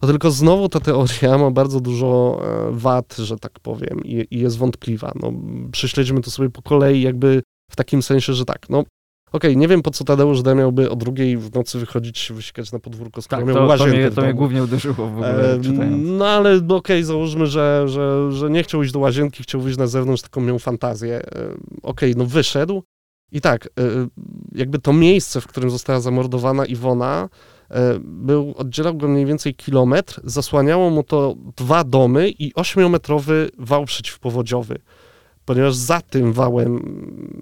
[0.00, 4.58] To tylko znowu ta teoria ma bardzo dużo e, wad, że tak powiem, i, jest
[4.58, 5.12] wątpliwa.
[5.22, 5.32] No,
[5.72, 8.84] prześledźmy to sobie po kolei, jakby w takim sensie, że tak, no
[9.32, 12.72] Okej, okay, nie wiem po co Tadeusz D miałby o drugiej w nocy wychodzić, wysikać
[12.72, 15.54] na podwórko, skoro tak, miał to, łazienkę to mnie, to mnie głównie uderzyło w ogóle
[15.54, 15.58] e,
[15.96, 19.78] No ale okej, okay, załóżmy, że, że, że nie chciał iść do łazienki, chciał wyjść
[19.78, 21.16] na zewnątrz, taką miał fantazję.
[21.16, 21.28] E,
[21.82, 22.82] okej, okay, no wyszedł
[23.32, 23.70] i tak, e,
[24.52, 27.28] jakby to miejsce, w którym została zamordowana Iwona,
[27.70, 33.84] e, był, oddzielał go mniej więcej kilometr, zasłaniało mu to dwa domy i ośmiometrowy wał
[33.84, 34.78] przeciwpowodziowy,
[35.44, 36.80] ponieważ za tym wałem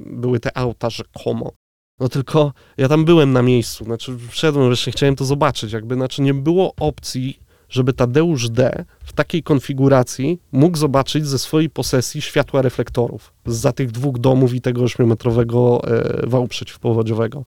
[0.07, 1.53] były te auta rzekomo.
[2.01, 6.23] No tylko ja tam byłem na miejscu, znaczy wszedłem, wreszcie chciałem to zobaczyć, jakby, znaczy
[6.23, 12.63] nie było opcji, żeby Tadeusz D w takiej konfiguracji mógł zobaczyć ze swojej posesji światła
[12.63, 17.45] reflektorów za tych dwóch domów i tego ośmiometrowego e, wału przeciwpowodziowego.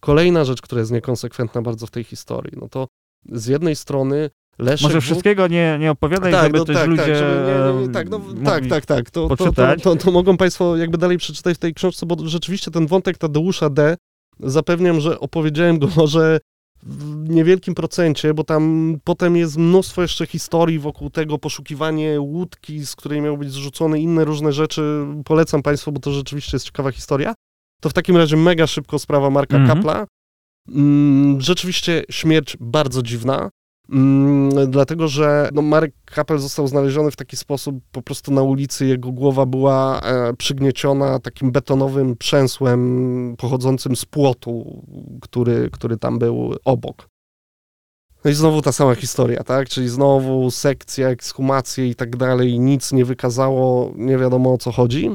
[0.00, 2.88] Kolejna rzecz, która jest niekonsekwentna bardzo w tej historii, no to
[3.32, 7.02] z jednej strony Leszek Może wszystkiego nie, nie opowiadaj, tak, żeby no, też tak, ludzie
[7.02, 9.52] tak, żeby nie, nie, tak, no, tak, tak, tak, to, to,
[9.82, 13.70] to, to, mogą Państwo jakby dalej przeczytać w tej książce, bo rzeczywiście ten wątek Tadeusza
[13.70, 13.96] D.
[14.40, 16.38] zapewniam, że opowiedziałem go może
[16.82, 22.96] w niewielkim procencie, bo tam potem jest mnóstwo jeszcze historii wokół tego, poszukiwanie łódki, z
[22.96, 25.06] której miał być zrzucone, inne różne rzeczy.
[25.24, 27.34] Polecam Państwu, bo to rzeczywiście jest ciekawa historia.
[27.80, 29.66] To w takim razie mega szybko sprawa Marka -hmm.
[29.66, 30.06] Kapla.
[30.68, 33.50] Mm, rzeczywiście śmierć bardzo dziwna.
[33.92, 38.86] Mm, dlatego, że no, Marek Kapel został znaleziony w taki sposób, po prostu na ulicy
[38.86, 44.82] jego głowa była e, przygnieciona takim betonowym przęsłem pochodzącym z płotu,
[45.22, 47.08] który, który tam był obok.
[48.24, 49.68] No i znowu ta sama historia, tak?
[49.68, 55.10] Czyli znowu sekcja, ekshumacje i tak dalej, nic nie wykazało, nie wiadomo o co chodzi.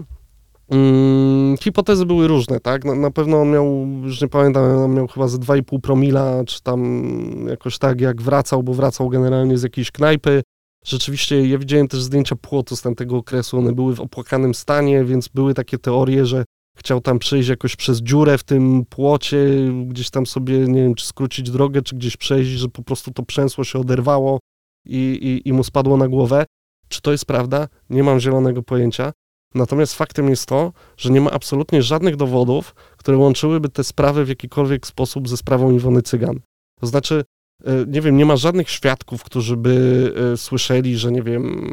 [0.74, 2.86] Hmm, hipotezy były różne, tak?
[2.86, 6.64] Na, na, pewno on miał, już nie pamiętam, on miał chyba ze 2,5 promila, czy
[6.64, 7.04] tam
[7.50, 10.42] jakoś tak, jak wracał, bo wracał generalnie z jakiejś knajpy.
[10.86, 15.28] Rzeczywiście, ja widziałem też zdjęcia płotu z tamtego okresu, one były w opłakanym stanie, więc
[15.28, 16.46] były takie teorie, że
[16.78, 19.48] chciał tam przejść jakoś przez dziurę w tym płocie,
[19.86, 23.24] gdzieś tam sobie, nie wiem, czy skrócić drogę, czy gdzieś przejść, że po prostu to
[23.24, 24.40] przęsło się oderwało
[24.86, 26.46] i, i, i mu spadło na głowę.
[26.88, 27.68] Czy to jest prawda?
[27.90, 29.12] Nie mam zielonego pojęcia.
[29.56, 34.30] Natomiast faktem jest to, że nie ma absolutnie żadnych dowodów, które łączyłyby te sprawy w
[34.30, 36.40] jakikolwiek sposób ze sprawą Iwony Cygan.
[36.80, 37.24] To znaczy,
[37.66, 41.72] e, nie wiem, nie ma żadnych świadków, którzy by e, słyszeli, że nie wiem,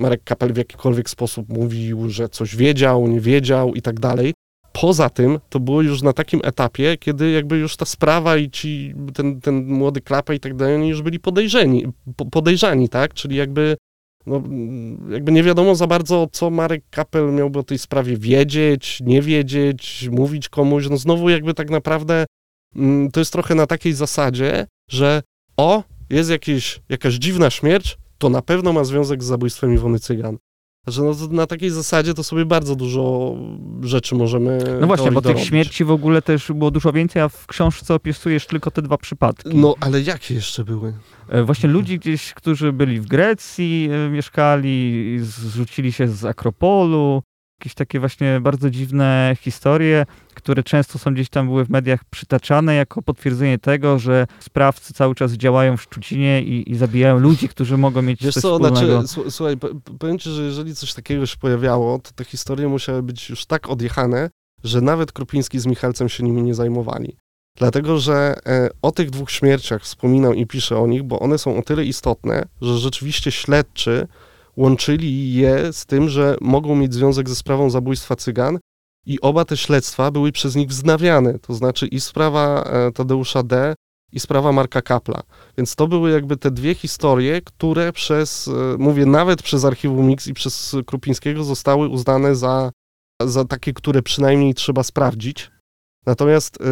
[0.00, 4.34] Marek Kapel w jakikolwiek sposób mówił, że coś wiedział, nie wiedział i tak dalej.
[4.72, 8.94] Poza tym to było już na takim etapie, kiedy jakby już ta sprawa i ci,
[9.14, 11.86] ten, ten młody klapa i tak dalej, oni już byli podejrzeni,
[12.30, 13.14] podejrzani, tak?
[13.14, 13.76] Czyli jakby
[14.26, 14.42] no,
[15.10, 20.08] jakby nie wiadomo za bardzo, co Marek Kapel miałby o tej sprawie wiedzieć, nie wiedzieć,
[20.12, 20.88] mówić komuś.
[20.90, 22.26] No znowu jakby tak naprawdę
[22.76, 25.22] mm, to jest trochę na takiej zasadzie, że
[25.56, 30.38] o, jest jakieś, jakaś dziwna śmierć, to na pewno ma związek z zabójstwem Iwony Cygan.
[30.86, 33.34] Znaczy, no, na takiej zasadzie to sobie bardzo dużo
[33.82, 34.58] rzeczy możemy.
[34.80, 38.46] No właśnie, bo tych śmierci w ogóle też było dużo więcej, a w książce opisujesz
[38.46, 39.56] tylko te dwa przypadki.
[39.56, 40.94] No, ale jakie jeszcze były?
[41.28, 47.22] E, właśnie ludzi gdzieś, którzy byli w Grecji, e, mieszkali, zrzucili się z Akropolu,
[47.60, 52.74] jakieś takie właśnie bardzo dziwne historie, które często są gdzieś tam były w mediach przytaczane
[52.74, 57.76] jako potwierdzenie tego, że sprawcy cały czas działają w Szczucinie i, i zabijają ludzi, którzy
[57.76, 59.06] mogą mieć Wiesz coś co, wspólnego.
[59.06, 59.56] Znaczy, słuchaj,
[59.98, 63.70] powiem ci, że jeżeli coś takiego się pojawiało, to te historie musiały być już tak
[63.70, 64.30] odjechane,
[64.64, 67.16] że nawet Krupiński z Michalcem się nimi nie zajmowali.
[67.58, 71.58] Dlatego, że e, o tych dwóch śmierciach wspominam i piszę o nich, bo one są
[71.58, 74.08] o tyle istotne, że rzeczywiście śledczy
[74.56, 78.58] łączyli je z tym, że mogą mieć związek ze sprawą zabójstwa cygan
[79.06, 83.74] i oba te śledztwa były przez nich wznawiane, to znaczy i sprawa e, Tadeusza D.
[84.12, 85.22] i sprawa Marka Kapla.
[85.58, 90.26] Więc to były jakby te dwie historie, które przez, e, mówię, nawet przez Archiwum Mix
[90.26, 92.70] i przez Krupińskiego zostały uznane za,
[93.22, 95.50] za takie, które przynajmniej trzeba sprawdzić.
[96.06, 96.64] Natomiast y,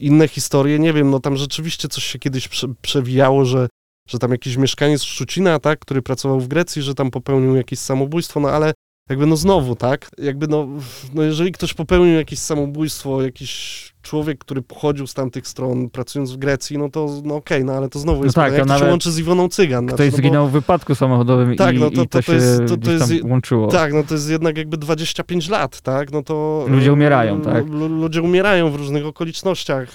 [0.00, 3.68] inne historie, nie wiem, no tam rzeczywiście coś się kiedyś prze, przewijało, że,
[4.08, 8.40] że tam jakiś mieszkaniec Szczucina, tak, który pracował w Grecji, że tam popełnił jakieś samobójstwo,
[8.40, 8.72] no ale
[9.08, 10.68] jakby no znowu, tak, jakby no,
[11.14, 16.36] no jeżeli ktoś popełnił jakieś samobójstwo, jakiś człowiek, który pochodził z tamtych stron, pracując w
[16.36, 18.78] Grecji, no to no okej, okay, no ale to znowu jest, no tak, jak to
[18.78, 19.86] się łączy z Iwoną Cygan.
[19.86, 20.48] Ktoś znaczy, no zginął bo...
[20.48, 23.68] w wypadku samochodowym tak, i, no to, i to, to, jest, to, to jest, łączyło.
[23.68, 26.64] Tak, no to jest jednak jakby 25 lat, tak, no to...
[26.68, 27.66] Ludzie umierają, tak?
[27.70, 29.94] Ludzie umierają w różnych okolicznościach.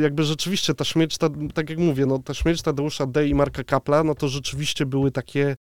[0.00, 3.28] Jakby rzeczywiście ta śmierć, ta, tak jak mówię, no ta śmierć Tadeusza D.
[3.28, 5.65] i Marka Kapla, no to rzeczywiście były takie E,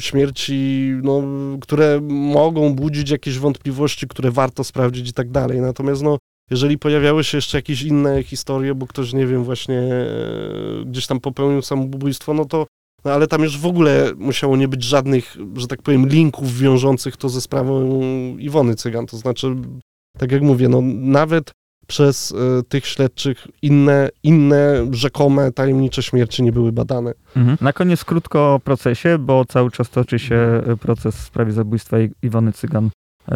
[0.00, 1.22] śmierci, no,
[1.60, 5.60] które mogą budzić jakieś wątpliwości, które warto sprawdzić i tak dalej.
[5.60, 6.18] Natomiast no,
[6.50, 11.20] jeżeli pojawiały się jeszcze jakieś inne historie, bo ktoś, nie wiem, właśnie e, gdzieś tam
[11.20, 12.66] popełnił samobójstwo, no to
[13.04, 17.16] no ale tam już w ogóle musiało nie być żadnych, że tak powiem, linków wiążących
[17.16, 17.90] to ze sprawą
[18.38, 19.06] Iwony Cygan.
[19.06, 19.56] To znaczy,
[20.18, 21.50] tak jak mówię, no nawet
[21.86, 27.12] przez y, tych śledczych inne, inne rzekome tajemnicze śmierci nie były badane.
[27.36, 27.56] Mhm.
[27.60, 30.78] Na koniec krótko o procesie, bo cały czas toczy się mhm.
[30.78, 32.90] proces w sprawie zabójstwa Iwony Cygan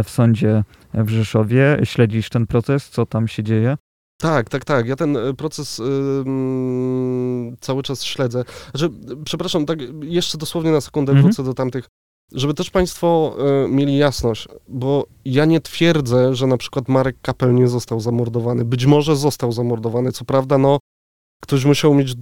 [0.05, 1.81] w sądzie w Rzeszowie.
[1.85, 2.89] Śledzisz ten proces?
[2.89, 3.77] Co tam się dzieje?
[4.21, 4.87] Tak, tak, tak.
[4.87, 8.45] Ja ten e, proces yy, cały czas śledzę.
[8.75, 8.95] Znaczy,
[9.25, 11.25] przepraszam, tak jeszcze dosłownie na sekundę mhm.
[11.27, 11.89] wrócę do tamtych
[12.33, 17.55] żeby też Państwo y, mieli jasność, bo ja nie twierdzę, że na przykład Marek Kapel
[17.55, 18.65] nie został zamordowany.
[18.65, 20.13] Być może został zamordowany.
[20.13, 20.79] Co prawda, no,
[21.43, 22.15] ktoś musiał mieć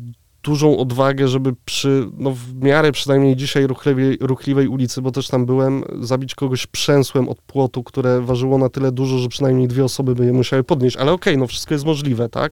[0.42, 5.46] dużą odwagę, żeby przy, no w miarę przynajmniej dzisiaj ruchliwej, ruchliwej ulicy, bo też tam
[5.46, 10.14] byłem, zabić kogoś przęsłem od płotu, które ważyło na tyle dużo, że przynajmniej dwie osoby
[10.14, 10.96] by je musiały podnieść.
[10.96, 12.50] Ale okej, okay, no wszystko jest możliwe, tak?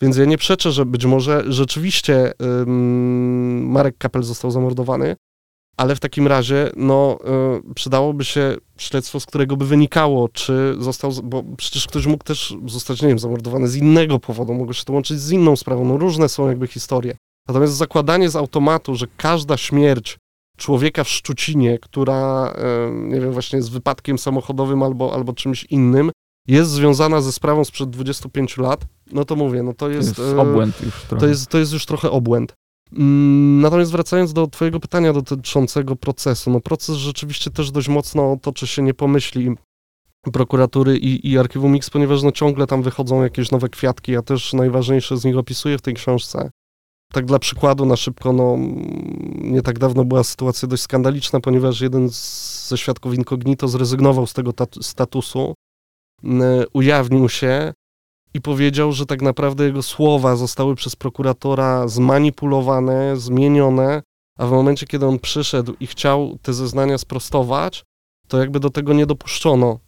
[0.00, 2.32] Więc ja nie przeczę, że być może rzeczywiście
[2.62, 5.16] ym, Marek Kapel został zamordowany,
[5.76, 7.18] ale w takim razie no,
[7.70, 12.54] y, przydałoby się śledztwo, z którego by wynikało, czy został, bo przecież ktoś mógł też
[12.66, 15.96] zostać, nie wiem, zamordowany z innego powodu, mogło się to łączyć z inną sprawą, no
[15.96, 17.16] różne są jakby historie.
[17.48, 20.18] Natomiast zakładanie z automatu, że każda śmierć
[20.56, 22.54] człowieka w Szczucinie, która,
[22.88, 26.10] y, nie wiem, właśnie z wypadkiem samochodowym albo, albo czymś innym,
[26.48, 30.16] jest związana ze sprawą sprzed 25 lat, no to mówię, no to jest...
[30.16, 31.20] To jest obłęd już trochę.
[31.20, 32.54] To jest, to jest już trochę obłęd.
[32.92, 38.66] Mm, natomiast wracając do Twojego pytania dotyczącego procesu, no proces rzeczywiście też dość mocno toczy
[38.66, 39.56] się nie pomyśli
[40.32, 45.16] prokuratury i, i Archiwum ponieważ no ciągle tam wychodzą jakieś nowe kwiatki, ja też najważniejsze
[45.16, 46.50] z nich opisuję w tej książce.
[47.12, 48.56] Tak dla przykładu na szybko, no
[49.40, 54.32] nie tak dawno była sytuacja dość skandaliczna, ponieważ jeden z, ze świadków incognito zrezygnował z
[54.32, 55.54] tego statusu,
[56.72, 57.72] ujawnił się,
[58.36, 64.02] i powiedział, że tak naprawdę jego słowa zostały przez prokuratora zmanipulowane, zmienione,
[64.38, 67.84] a w momencie, kiedy on przyszedł i chciał te zeznania sprostować,
[68.28, 69.78] to jakby do tego nie dopuszczono.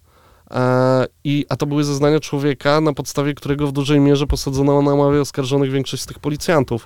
[0.51, 4.94] E, I, a to były zeznania człowieka, na podstawie którego w dużej mierze posadzono na
[4.94, 6.84] ławie oskarżonych większość z tych policjantów.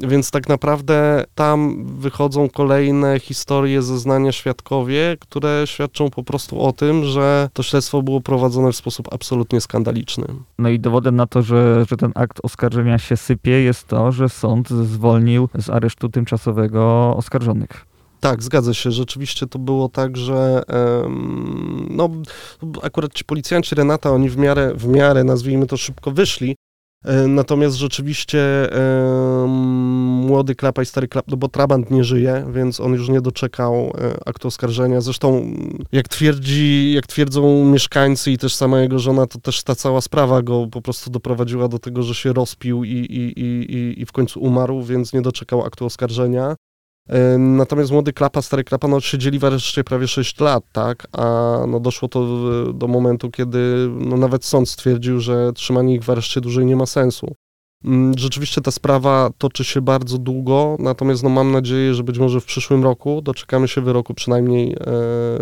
[0.00, 7.04] Więc tak naprawdę tam wychodzą kolejne historie, zeznania świadkowie, które świadczą po prostu o tym,
[7.04, 10.26] że to śledztwo było prowadzone w sposób absolutnie skandaliczny.
[10.58, 14.28] No i dowodem na to, że, że ten akt oskarżenia się sypie, jest to, że
[14.28, 17.86] sąd zwolnił z aresztu tymczasowego oskarżonych.
[18.20, 18.90] Tak, zgadza się.
[18.90, 20.62] Rzeczywiście to było tak, że
[21.90, 22.10] no,
[22.82, 26.56] akurat ci policjanci Renata, oni w miarę, w miarę, nazwijmy to, szybko wyszli,
[27.28, 28.40] natomiast rzeczywiście
[28.72, 29.46] e,
[30.26, 33.74] młody Klapa i stary Klap, no bo Trabant nie żyje, więc on już nie doczekał
[33.74, 35.00] e, aktu oskarżenia.
[35.00, 35.54] Zresztą,
[35.92, 40.42] jak twierdzi, jak twierdzą mieszkańcy i też sama jego żona, to też ta cała sprawa
[40.42, 44.40] go po prostu doprowadziła do tego, że się rozpił i, i, i, i w końcu
[44.40, 46.56] umarł, więc nie doczekał aktu oskarżenia.
[47.38, 51.80] Natomiast młody Klapa, stary Klapa, no siedzieli w areszcie prawie 6 lat, tak, a no
[51.80, 52.26] doszło to
[52.72, 56.86] do momentu, kiedy no nawet sąd stwierdził, że trzymanie ich w areszcie dłużej nie ma
[56.86, 57.34] sensu.
[57.84, 62.40] Mm, rzeczywiście ta sprawa toczy się bardzo długo, natomiast no mam nadzieję, że być może
[62.40, 64.76] w przyszłym roku doczekamy się wyroku przynajmniej e,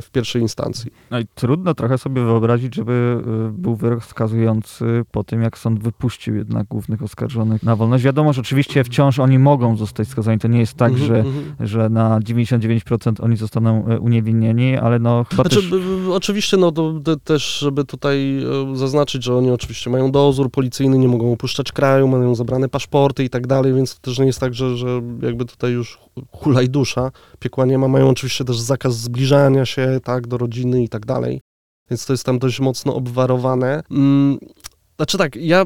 [0.03, 0.91] w pierwszej instancji.
[1.11, 5.83] No i trudno trochę sobie wyobrazić, żeby e, był wyrok skazujący po tym, jak sąd
[5.83, 8.05] wypuścił jednak głównych oskarżonych na wolność.
[8.05, 10.39] Wiadomo, że oczywiście wciąż oni mogą zostać skazani.
[10.39, 11.69] To nie jest tak, mhm, że, mhm.
[11.69, 15.81] że na 99% oni zostaną e, uniewinnieni, ale no chyba znaczy, też...
[16.13, 21.09] Oczywiście, no to, to też, żeby tutaj zaznaczyć, że oni oczywiście mają dozór policyjny, nie
[21.09, 24.55] mogą opuszczać kraju, mają zabrane paszporty i tak dalej, więc to też nie jest tak,
[24.55, 25.99] że, że jakby tutaj już
[26.33, 30.89] hulaj dusza, piekła nie ma, mają oczywiście też zakaz zbliżania się, tak, do rodziny i
[30.89, 31.41] tak dalej.
[31.91, 33.83] więc to jest tam dość mocno obwarowane.
[33.91, 34.39] Mm,
[34.97, 35.65] znaczy tak, ja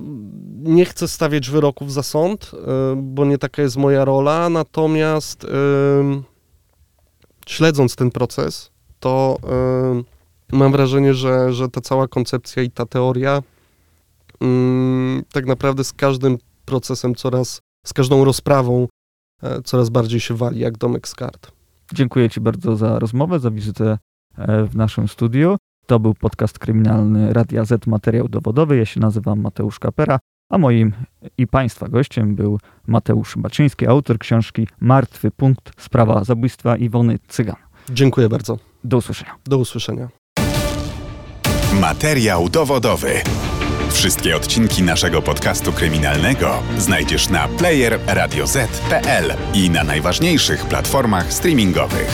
[0.62, 2.56] nie chcę stawiać wyroków za sąd, y,
[2.96, 5.48] bo nie taka jest moja rola, natomiast y,
[7.46, 9.38] śledząc ten proces, to
[10.52, 13.42] y, mam wrażenie, że, że ta cała koncepcja i ta teoria
[14.40, 18.88] mm, tak naprawdę z każdym procesem coraz, z każdą rozprawą
[19.42, 21.52] e, coraz bardziej się wali jak domek z kart.
[21.92, 23.98] Dziękuję Ci bardzo za rozmowę, za wizytę
[24.38, 25.56] e, w naszym studiu.
[25.86, 28.76] To był podcast kryminalny Radia Z Materiał Dowodowy.
[28.76, 30.18] Ja się nazywam Mateusz Kapera,
[30.50, 30.92] a moim
[31.38, 37.56] i Państwa gościem był Mateusz Baczyński, autor książki Martwy Punkt Sprawa Zabójstwa Iwony Cygan.
[37.90, 38.58] Dziękuję bardzo.
[38.84, 39.34] Do usłyszenia.
[39.44, 40.08] Do usłyszenia.
[41.80, 43.22] Materiał dowodowy.
[43.92, 52.10] Wszystkie odcinki naszego podcastu kryminalnego znajdziesz na player radioz.pl i na najważniejszych platformach streamingowych.